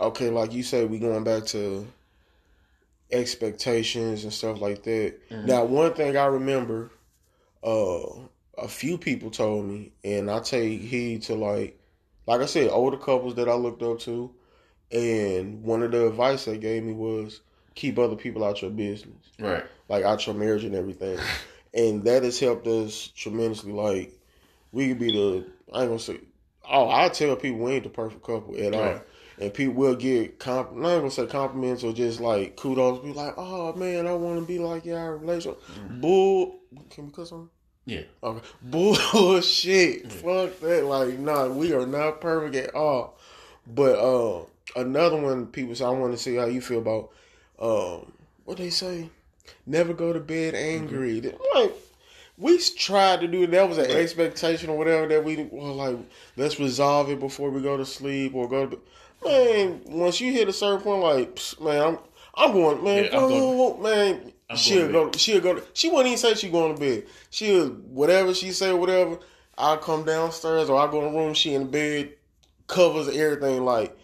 okay, 0.00 0.30
like 0.30 0.52
you 0.52 0.62
said, 0.62 0.90
we 0.90 0.98
going 0.98 1.24
back 1.24 1.46
to 1.46 1.86
expectations 3.10 4.24
and 4.24 4.32
stuff 4.32 4.60
like 4.60 4.82
that. 4.84 5.14
Mhm. 5.30 5.44
Now, 5.44 5.64
one 5.64 5.92
thing 5.94 6.16
I 6.16 6.26
remember, 6.26 6.90
uh, 7.62 8.02
a 8.58 8.68
few 8.68 8.98
people 8.98 9.30
told 9.30 9.66
me, 9.66 9.92
and 10.04 10.30
I 10.30 10.40
take 10.40 10.80
heed 10.80 11.22
to 11.22 11.34
like, 11.34 11.78
like 12.26 12.40
I 12.40 12.46
said, 12.46 12.70
older 12.70 12.96
couples 12.96 13.34
that 13.36 13.48
I 13.48 13.54
looked 13.54 13.82
up 13.82 13.98
to, 14.00 14.30
and 14.92 15.62
one 15.62 15.82
of 15.82 15.90
the 15.92 16.06
advice 16.06 16.44
they 16.44 16.58
gave 16.58 16.82
me 16.84 16.92
was 16.92 17.40
keep 17.74 17.98
other 17.98 18.16
people 18.16 18.44
out 18.44 18.60
your 18.60 18.70
business 18.70 19.14
Right. 19.38 19.64
like 19.88 20.04
out 20.04 20.26
your 20.26 20.34
marriage 20.34 20.64
and 20.64 20.74
everything. 20.74 21.18
And 21.72 22.02
that 22.04 22.24
has 22.24 22.38
helped 22.40 22.66
us 22.66 23.12
tremendously. 23.14 23.72
Like 23.72 24.12
we 24.72 24.88
could 24.88 24.98
be 24.98 25.12
the 25.12 25.44
I 25.72 25.82
ain't 25.82 25.90
gonna 25.90 25.98
say 26.00 26.18
oh, 26.68 26.90
I 26.90 27.08
tell 27.08 27.36
people 27.36 27.60
we 27.60 27.72
ain't 27.72 27.84
the 27.84 27.90
perfect 27.90 28.22
couple 28.24 28.56
at 28.60 28.74
all. 28.74 29.00
And 29.40 29.54
people 29.54 29.74
will 29.74 29.94
get 29.94 30.38
comp 30.38 30.72
not 30.74 30.98
gonna 30.98 31.10
say 31.10 31.26
compliments 31.26 31.82
or 31.82 31.92
just 31.92 32.20
like 32.20 32.56
kudos, 32.56 33.02
be 33.02 33.12
like, 33.12 33.34
Oh 33.36 33.72
man, 33.74 34.06
I 34.06 34.12
wanna 34.12 34.42
be 34.42 34.58
like 34.58 34.84
your 34.84 35.16
relationship. 35.16 35.60
Bull 36.00 36.60
can 36.90 37.06
we 37.06 37.12
cuss 37.12 37.32
on? 37.32 37.48
Yeah. 37.86 38.02
Okay. 38.22 38.46
Bullshit. 38.62 40.12
Fuck 40.12 40.60
that. 40.60 40.84
Like, 40.84 41.18
nah, 41.18 41.48
we 41.48 41.72
are 41.72 41.86
not 41.86 42.20
perfect 42.20 42.54
at 42.54 42.74
all. 42.74 43.18
But 43.66 43.98
uh 43.98 44.44
another 44.76 45.16
one 45.16 45.46
people 45.46 45.74
say 45.74 45.84
I 45.84 45.90
wanna 45.90 46.16
see 46.16 46.36
how 46.36 46.46
you 46.46 46.60
feel 46.60 46.78
about 46.80 47.10
um 47.58 48.12
what 48.44 48.58
they 48.58 48.70
say? 48.70 49.08
Never 49.66 49.94
go 49.94 50.12
to 50.12 50.20
bed 50.20 50.54
angry. 50.54 51.20
Like 51.54 51.72
we 52.36 52.58
tried 52.58 53.20
to 53.20 53.28
do 53.28 53.46
that 53.46 53.68
was 53.68 53.78
an 53.78 53.84
Right. 53.86 53.96
expectation 53.96 54.70
or 54.70 54.76
whatever 54.78 55.06
that 55.08 55.24
we 55.24 55.48
well 55.50 55.74
like 55.74 55.96
let's 56.36 56.58
resolve 56.60 57.10
it 57.10 57.20
before 57.20 57.50
we 57.50 57.60
go 57.62 57.76
to 57.76 57.86
sleep 57.86 58.34
or 58.34 58.48
go 58.48 58.64
to 58.66 58.76
bed. 58.76 58.84
Man, 59.24 59.82
once 59.86 60.20
you 60.20 60.32
hit 60.32 60.48
a 60.48 60.52
certain 60.52 60.80
point, 60.80 61.02
like 61.02 61.36
psst, 61.36 61.60
man, 61.60 61.80
I'm 61.80 61.98
I'm 62.34 62.52
going, 62.52 62.82
man. 62.82 63.04
Yeah, 63.04 63.18
I'm 63.18 63.28
go, 63.28 63.76
man. 63.78 64.32
I'm 64.48 64.56
she'll 64.56 64.90
go. 64.90 65.10
She'll 65.12 65.40
go. 65.40 65.60
She 65.74 65.88
wouldn't 65.88 66.06
even 66.06 66.18
say 66.18 66.34
she 66.34 66.48
going 66.48 66.74
to 66.74 66.80
bed. 66.80 67.06
She'll 67.30 67.68
whatever 67.68 68.34
she 68.34 68.52
say, 68.52 68.72
whatever. 68.72 69.18
I 69.58 69.76
come 69.76 70.04
downstairs 70.04 70.70
or 70.70 70.80
I 70.80 70.90
go 70.90 71.06
in 71.06 71.12
the 71.12 71.18
room. 71.18 71.34
She 71.34 71.54
in 71.54 71.64
the 71.64 71.68
bed, 71.68 72.14
covers 72.66 73.08
everything. 73.08 73.64
Like 73.64 73.96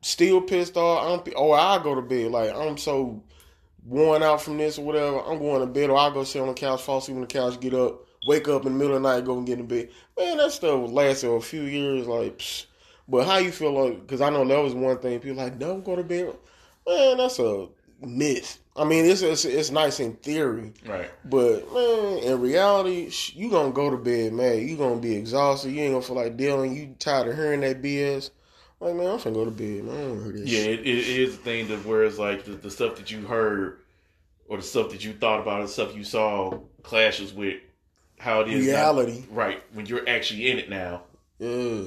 still 0.00 0.40
pissed 0.40 0.76
off. 0.76 1.26
I'm 1.26 1.32
or 1.36 1.58
I 1.58 1.82
go 1.82 1.94
to 1.94 2.02
bed. 2.02 2.30
Like 2.30 2.54
I'm 2.54 2.78
so 2.78 3.22
worn 3.84 4.22
out 4.22 4.40
from 4.40 4.58
this 4.58 4.78
or 4.78 4.84
whatever. 4.84 5.20
I'm 5.20 5.38
going 5.38 5.60
to 5.60 5.66
bed 5.66 5.90
or 5.90 5.98
I 5.98 6.10
go 6.10 6.24
sit 6.24 6.40
on 6.40 6.48
the 6.48 6.54
couch, 6.54 6.82
fall 6.82 6.98
asleep 6.98 7.16
on 7.16 7.22
the 7.22 7.26
couch, 7.26 7.60
get 7.60 7.74
up, 7.74 8.06
wake 8.26 8.48
up 8.48 8.64
in 8.64 8.72
the 8.72 8.78
middle 8.78 8.96
of 8.96 9.02
the 9.02 9.08
night, 9.08 9.24
go 9.24 9.36
and 9.36 9.46
get 9.46 9.58
in 9.58 9.66
bed. 9.66 9.90
Man, 10.18 10.38
that 10.38 10.52
stuff 10.52 10.90
lasted 10.90 11.30
a 11.30 11.40
few 11.40 11.62
years. 11.62 12.06
Like, 12.06 12.38
psh. 12.38 12.66
But 13.08 13.26
how 13.26 13.38
you 13.38 13.50
feel 13.52 13.72
like? 13.72 14.00
Because 14.00 14.20
I 14.20 14.30
know 14.30 14.46
that 14.46 14.58
was 14.62 14.74
one 14.74 14.98
thing 14.98 15.18
people 15.20 15.36
like 15.42 15.58
don't 15.58 15.84
go 15.84 15.96
to 15.96 16.02
bed. 16.04 16.34
Man, 16.86 17.16
that's 17.18 17.38
a 17.38 17.68
myth. 18.00 18.58
I 18.74 18.84
mean, 18.84 19.04
it's, 19.04 19.20
it's 19.22 19.44
it's 19.44 19.70
nice 19.70 20.00
in 20.00 20.14
theory, 20.16 20.72
Right. 20.86 21.10
but 21.24 21.70
man, 21.74 22.18
in 22.18 22.40
reality, 22.40 23.10
sh- 23.10 23.34
you 23.34 23.50
gonna 23.50 23.70
go 23.72 23.90
to 23.90 23.96
bed, 23.98 24.32
man. 24.32 24.66
You 24.66 24.76
gonna 24.76 25.00
be 25.00 25.14
exhausted. 25.14 25.72
You 25.72 25.82
ain't 25.82 25.92
gonna 25.92 26.02
feel 26.04 26.16
like 26.16 26.36
dealing. 26.36 26.74
You 26.74 26.94
tired 26.98 27.28
of 27.28 27.36
hearing 27.36 27.60
that 27.60 27.82
BS. 27.82 28.30
Like 28.80 28.94
man, 28.96 29.06
I'm 29.06 29.18
finna 29.18 29.34
go 29.34 29.44
to 29.44 29.50
bed, 29.50 29.84
man. 29.84 29.94
I 29.94 30.00
don't 30.08 30.24
hear 30.24 30.32
this 30.32 30.48
Yeah, 30.50 30.64
it, 30.72 30.80
it 30.80 30.86
is 30.86 31.34
a 31.34 31.36
thing 31.38 31.68
that 31.68 31.84
where 31.86 32.02
it's 32.04 32.18
like 32.18 32.44
the, 32.44 32.52
the 32.52 32.70
stuff 32.70 32.96
that 32.96 33.10
you 33.10 33.20
heard 33.26 33.78
or 34.48 34.56
the 34.56 34.62
stuff 34.62 34.90
that 34.90 35.04
you 35.04 35.12
thought 35.12 35.40
about, 35.40 35.62
the 35.62 35.68
stuff 35.68 35.94
you 35.94 36.02
saw 36.02 36.58
clashes 36.82 37.32
with 37.32 37.60
how 38.18 38.40
it 38.40 38.48
is 38.48 38.66
now. 38.66 38.72
Reality. 38.72 39.24
right 39.30 39.62
when 39.72 39.86
you're 39.86 40.08
actually 40.08 40.50
in 40.50 40.58
it 40.58 40.68
now, 40.70 41.02
Yeah. 41.38 41.82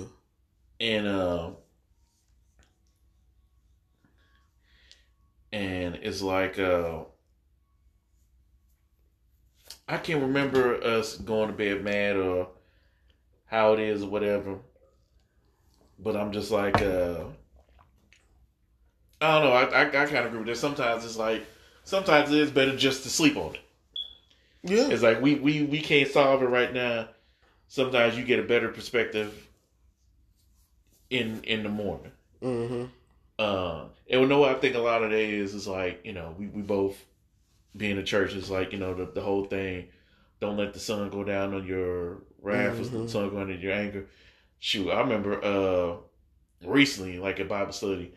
And 0.80 1.08
uh, 1.08 1.52
and 5.52 5.96
it's 6.02 6.22
like 6.22 6.60
uh, 6.60 7.04
I 9.88 9.98
can't 9.98 10.22
remember 10.22 10.76
us 10.84 11.18
going 11.18 11.48
to 11.50 11.54
bed 11.56 11.84
mad 11.84 12.18
or 12.18 12.50
how 13.48 13.74
it 13.74 13.80
is 13.80 14.04
or 14.04 14.10
whatever, 14.10 14.60
but 16.00 16.16
I'm 16.16 16.32
just 16.32 16.52
like 16.52 16.82
uh, 16.82 17.26
I 19.22 19.40
don't 19.40 19.44
know. 19.44 19.52
I 19.52 19.64
I, 19.64 19.88
I 19.88 20.06
kind 20.06 20.18
of 20.18 20.26
agree 20.28 20.40
with 20.40 20.48
that. 20.48 20.58
Sometimes 20.58 21.04
it's 21.06 21.18
like 21.18 21.46
sometimes 21.84 22.32
it 22.32 22.40
is 22.40 22.52
better 22.52 22.76
just 22.76 23.04
to 23.04 23.10
sleep 23.10 23.36
on 23.38 23.56
it. 23.56 23.62
Yeah. 24.64 24.88
It's 24.90 25.04
like 25.04 25.22
we 25.22 25.36
we 25.36 25.64
we 25.64 25.80
can't 25.82 26.10
solve 26.10 26.42
it 26.42 26.48
right 26.48 26.74
now. 26.74 27.10
Sometimes 27.68 28.18
you 28.18 28.24
get 28.26 28.40
a 28.40 28.44
better 28.44 28.70
perspective 28.70 29.45
in 31.10 31.44
in 31.44 31.64
the 31.64 31.70
morning. 31.70 32.12
Mm-hmm. 32.42 32.86
Uh, 33.38 33.86
and 34.10 34.22
we 34.22 34.28
know 34.28 34.40
what 34.40 34.56
I 34.56 34.60
think 34.60 34.76
a 34.76 34.80
lot 34.80 35.04
of 35.04 35.12
that 35.12 35.20
is 35.20 35.54
is 35.54 35.68
like 35.68 36.02
you 36.04 36.14
know 36.14 36.36
we 36.38 36.48
we 36.48 36.62
both 36.62 36.98
being 37.76 37.98
a 37.98 38.04
church 38.04 38.34
is 38.34 38.50
like 38.50 38.72
you 38.72 38.80
know 38.80 38.94
the 38.94 39.06
the 39.06 39.22
whole 39.22 39.46
thing. 39.46 39.88
Don't 40.42 40.58
let 40.58 40.74
the 40.74 40.80
sun 40.80 41.10
go 41.10 41.24
down 41.24 41.54
on 41.54 41.66
your 41.66 42.24
wrath, 42.42 42.80
or 42.80 42.84
the 42.84 43.10
sun 43.10 43.30
go 43.30 43.38
down 43.38 43.52
on 43.52 43.60
your 43.60 43.72
anger. 43.72 44.08
Shoot, 44.60 44.92
I 44.92 45.00
remember 45.00 45.44
uh 45.44 45.98
recently, 46.66 47.20
like 47.20 47.40
a 47.40 47.46
Bible 47.46 47.74
study, 47.74 48.14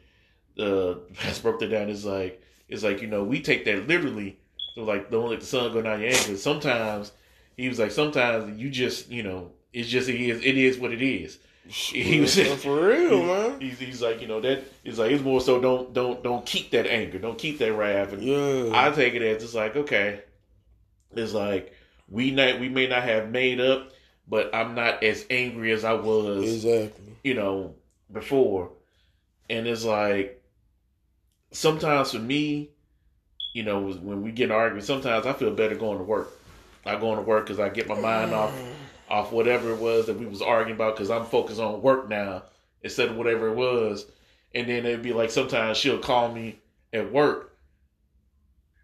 the 0.56 1.00
pastor 1.14 1.42
broke 1.42 1.60
that 1.60 1.68
down. 1.68 1.88
It's 1.88 2.04
like 2.04 2.42
it's 2.68 2.82
like 2.82 3.00
you 3.00 3.08
know 3.08 3.24
we 3.24 3.40
take 3.40 3.64
that 3.64 3.88
literally. 3.88 4.38
So 4.74 4.84
like 4.84 5.10
don't 5.10 5.30
let 5.30 5.40
the 5.40 5.46
sun 5.46 5.72
go 5.72 5.82
down 5.82 6.00
your 6.00 6.10
anger. 6.10 6.36
Sometimes 6.36 7.12
he 7.56 7.68
was 7.68 7.78
like 7.78 7.90
sometimes 7.90 8.58
you 8.58 8.70
just 8.70 9.08
you 9.08 9.22
know 9.22 9.52
it's 9.72 9.88
just 9.88 10.08
it 10.08 10.20
is 10.20 10.44
it 10.44 10.56
is 10.56 10.78
what 10.78 10.92
it 10.92 11.02
is. 11.02 11.38
He 11.68 12.20
was 12.20 12.38
for 12.62 12.88
real, 12.88 13.22
man. 13.24 13.60
He's, 13.60 13.78
he's 13.78 14.02
like, 14.02 14.22
you 14.22 14.26
know, 14.26 14.40
that 14.40 14.64
is 14.84 14.98
like 14.98 15.10
it's 15.10 15.22
more 15.22 15.40
so 15.40 15.60
don't 15.60 15.92
don't 15.92 16.22
don't 16.22 16.44
keep 16.46 16.70
that 16.70 16.86
anger, 16.86 17.18
don't 17.18 17.38
keep 17.38 17.58
that 17.58 17.74
wrath. 17.74 18.12
And 18.14 18.22
Yeah. 18.22 18.70
I 18.72 18.90
take 18.90 19.14
it 19.14 19.22
as 19.22 19.42
it's 19.42 19.54
like, 19.54 19.76
okay, 19.76 20.22
it's 21.12 21.34
like 21.34 21.74
we 22.08 22.30
not 22.30 22.58
we 22.58 22.70
may 22.70 22.86
not 22.86 23.02
have 23.02 23.30
made 23.30 23.60
up, 23.60 23.92
but 24.26 24.54
I'm 24.54 24.74
not 24.74 25.02
as 25.04 25.26
angry 25.28 25.72
as 25.72 25.84
I 25.84 25.92
was, 25.92 26.64
exactly. 26.64 27.16
you 27.22 27.34
know, 27.34 27.74
before. 28.10 28.70
And 29.50 29.66
it's 29.66 29.84
like 29.84 30.42
sometimes 31.50 32.12
for 32.12 32.18
me, 32.18 32.70
you 33.52 33.62
know, 33.62 33.92
when 33.92 34.22
we 34.22 34.32
get 34.32 34.44
in 34.44 34.52
arguments, 34.52 34.86
sometimes 34.86 35.26
I 35.26 35.34
feel 35.34 35.50
better 35.50 35.74
going 35.74 35.98
to 35.98 36.04
work. 36.04 36.30
I 36.86 36.96
go 36.96 37.14
to 37.14 37.20
work 37.20 37.46
because 37.46 37.60
I 37.60 37.68
get 37.68 37.88
my 37.88 38.00
mind 38.00 38.32
off 38.32 38.52
mm. 38.52 38.72
Off 39.10 39.32
whatever 39.32 39.72
it 39.72 39.78
was 39.78 40.06
that 40.06 40.18
we 40.18 40.26
was 40.26 40.42
arguing 40.42 40.76
about 40.76 40.96
because 40.96 41.10
I'm 41.10 41.24
focused 41.24 41.60
on 41.60 41.82
work 41.82 42.08
now 42.08 42.44
instead 42.82 43.08
of 43.08 43.16
whatever 43.16 43.48
it 43.48 43.54
was. 43.54 44.06
And 44.54 44.68
then 44.68 44.86
it'd 44.86 45.02
be 45.02 45.12
like 45.12 45.30
sometimes 45.30 45.76
she'll 45.76 45.98
call 45.98 46.32
me 46.32 46.58
at 46.92 47.12
work, 47.12 47.56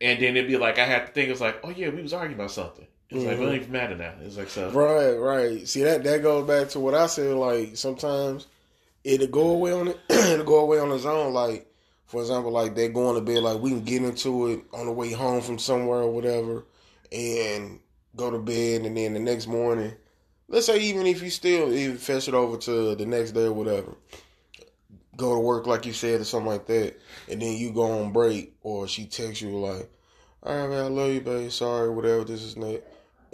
and 0.00 0.20
then 0.20 0.37
it'd 0.37 0.50
be 0.50 0.58
like 0.58 0.78
I 0.78 0.84
have 0.84 1.06
to 1.06 1.12
think 1.12 1.30
it's 1.30 1.40
like, 1.40 1.60
oh 1.64 1.70
yeah, 1.70 1.88
we 1.88 2.02
was 2.02 2.12
arguing 2.12 2.34
about 2.38 2.50
something. 2.50 2.87
It's 3.10 3.24
like 3.24 3.34
it 3.34 3.37
don't 3.37 3.46
mm-hmm. 3.46 3.56
even 3.56 3.72
matter 3.72 3.96
now. 3.96 4.12
It's 4.22 4.37
like 4.37 4.50
so. 4.50 4.70
Right, 4.70 5.12
right. 5.12 5.68
See 5.68 5.82
that 5.84 6.04
that 6.04 6.22
goes 6.22 6.46
back 6.46 6.68
to 6.70 6.80
what 6.80 6.94
I 6.94 7.06
said. 7.06 7.34
Like 7.34 7.76
sometimes 7.76 8.46
it'll 9.04 9.26
go 9.28 9.50
away 9.50 9.72
on 9.72 9.88
it. 9.88 10.00
it'll 10.10 10.44
go 10.44 10.60
away 10.60 10.78
on 10.78 10.90
its 10.90 11.04
own. 11.04 11.32
Like 11.32 11.66
for 12.06 12.20
example, 12.20 12.50
like 12.50 12.74
they 12.74 12.88
going 12.88 13.14
to 13.14 13.20
bed. 13.20 13.42
Like 13.42 13.60
we 13.60 13.70
can 13.70 13.84
get 13.84 14.02
into 14.02 14.48
it 14.48 14.64
on 14.72 14.87
the 14.87 14.92
way 14.92 15.12
home 15.12 15.42
from 15.42 15.58
somewhere 15.58 16.00
or 16.00 16.10
whatever, 16.10 16.64
and 17.12 17.80
go 18.16 18.30
to 18.30 18.38
bed. 18.38 18.82
And 18.82 18.96
then 18.96 19.14
the 19.14 19.20
next 19.20 19.46
morning, 19.46 19.92
let's 20.48 20.66
say 20.66 20.78
even 20.78 21.07
if 21.07 21.22
you 21.22 21.30
still 21.30 21.72
even 21.72 21.96
fetch 21.96 22.28
it 22.28 22.35
over 22.35 22.57
to 22.59 22.94
the 22.94 23.07
next 23.07 23.33
day 23.33 23.44
or 23.44 23.52
whatever, 23.52 23.94
go 25.16 25.35
to 25.35 25.40
work 25.40 25.66
like 25.66 25.87
you 25.87 25.92
said 25.92 26.20
or 26.20 26.24
something 26.24 26.50
like 26.50 26.66
that, 26.66 26.98
and 27.30 27.40
then 27.40 27.57
you 27.57 27.72
go 27.72 28.00
on 28.00 28.12
break 28.12 28.54
or 28.62 28.88
she 28.88 29.07
texts 29.07 29.42
you 29.42 29.50
like, 29.50 29.90
"All 30.42 30.57
right, 30.57 30.68
man, 30.68 30.85
I 30.85 30.88
love 30.88 31.12
you, 31.12 31.20
babe. 31.20 31.50
Sorry, 31.50 31.90
whatever. 31.90 32.24
This 32.24 32.42
is 32.42 32.54
that." 32.54 32.83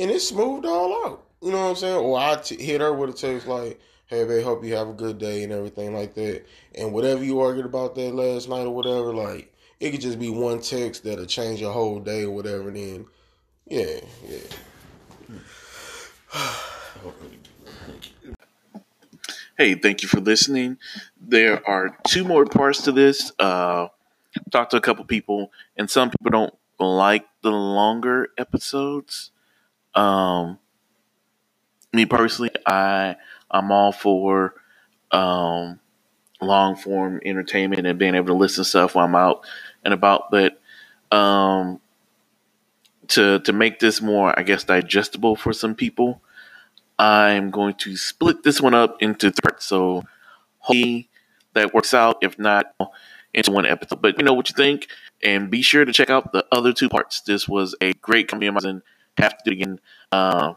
and 0.01 0.11
it's 0.11 0.27
smoothed 0.27 0.65
all 0.65 1.07
out. 1.07 1.25
You 1.43 1.53
know 1.53 1.59
what 1.59 1.71
I'm 1.71 1.77
saying? 1.77 1.97
Or 1.97 2.19
I 2.19 2.37
t- 2.37 2.63
hit 2.63 2.81
her 2.81 2.93
with 2.93 3.11
a 3.11 3.13
text 3.13 3.47
like, 3.47 3.79
"Hey, 4.07 4.25
babe, 4.25 4.43
hope 4.43 4.65
you 4.65 4.75
have 4.75 4.89
a 4.89 4.95
good 4.95 5.19
day" 5.19 5.43
and 5.45 5.53
everything 5.53 5.95
like 5.95 6.15
that. 6.15 6.47
And 6.75 6.93
whatever 6.93 7.23
you 7.23 7.41
argued 7.41 7.67
about 7.67 7.95
that 7.95 8.15
last 8.15 8.49
night 8.49 8.67
or 8.67 8.75
whatever, 8.75 9.15
like 9.15 9.53
it 9.79 9.91
could 9.91 10.01
just 10.01 10.19
be 10.19 10.31
one 10.31 10.61
text 10.61 11.05
that'll 11.05 11.27
change 11.27 11.61
your 11.61 11.73
whole 11.73 12.01
day 12.01 12.25
or 12.25 12.31
whatever. 12.31 12.69
And 12.69 12.77
then, 12.77 13.07
yeah, 13.67 14.01
yeah. 14.27 14.41
Hey, 19.57 19.75
thank 19.75 20.03
you 20.03 20.09
for 20.09 20.21
listening. 20.21 20.79
There 21.21 21.67
are 21.69 21.99
two 22.07 22.25
more 22.25 22.47
parts 22.47 22.83
to 22.83 22.93
this. 22.93 23.31
Uh, 23.39 23.89
talked 24.51 24.71
to 24.71 24.79
a 24.79 24.81
couple 24.81 25.05
people, 25.05 25.53
and 25.77 25.91
some 25.91 26.11
people 26.11 26.31
don't 26.31 26.55
like 26.79 27.27
the 27.43 27.51
longer 27.51 28.29
episodes. 28.39 29.33
Um, 29.95 30.59
me 31.93 32.07
personally, 32.07 32.51
I 32.67 33.17
I'm 33.51 33.71
all 33.71 33.93
for 33.93 34.55
um, 35.11 35.81
long 36.41 36.77
form 36.77 37.21
entertainment 37.25 37.87
and 37.87 37.99
being 37.99 38.15
able 38.15 38.29
to 38.29 38.35
listen 38.35 38.65
to 38.65 38.69
stuff 38.69 38.95
while 38.95 39.07
I'm 39.07 39.15
out 39.15 39.45
and 39.85 39.93
about. 39.93 40.31
But 40.31 40.61
um, 41.11 41.81
to 43.09 43.41
to 43.41 43.53
make 43.53 43.79
this 43.79 44.01
more, 44.01 44.39
I 44.39 44.43
guess, 44.43 44.65
digestible 44.65 45.37
for 45.37 45.53
some 45.53 45.75
people, 45.75 46.23
I'm 47.01 47.51
going 47.51 47.75
to 47.77 47.97
split 47.97 48.43
this 48.43 48.61
one 48.61 48.75
up 48.75 49.01
into 49.01 49.31
three 49.31 49.41
parts. 49.43 49.65
So 49.65 50.05
hopefully 50.59 51.09
that 51.55 51.73
works 51.73 51.95
out. 51.95 52.19
If 52.21 52.39
not, 52.39 52.75
into 53.33 53.53
one 53.53 53.65
episode. 53.65 54.03
But 54.03 54.19
you 54.19 54.25
know 54.25 54.35
what 54.35 54.51
you 54.51 54.55
think, 54.55 54.89
and 55.23 55.51
be 55.51 55.63
sure 55.63 55.87
to 55.87 55.93
check 55.95 56.11
out 56.11 56.33
the 56.33 56.45
other 56.53 56.75
two 56.75 56.91
parts. 56.91 57.23
This 57.23 57.49
was 57.49 57.75
a 57.81 57.95
great 57.95 58.29
comedy. 58.29 58.49
of. 58.49 58.83
Have 59.17 59.39
to 59.39 59.45
do 59.45 59.51
it 59.51 59.55
again. 59.55 59.81
Uh. 60.13 60.55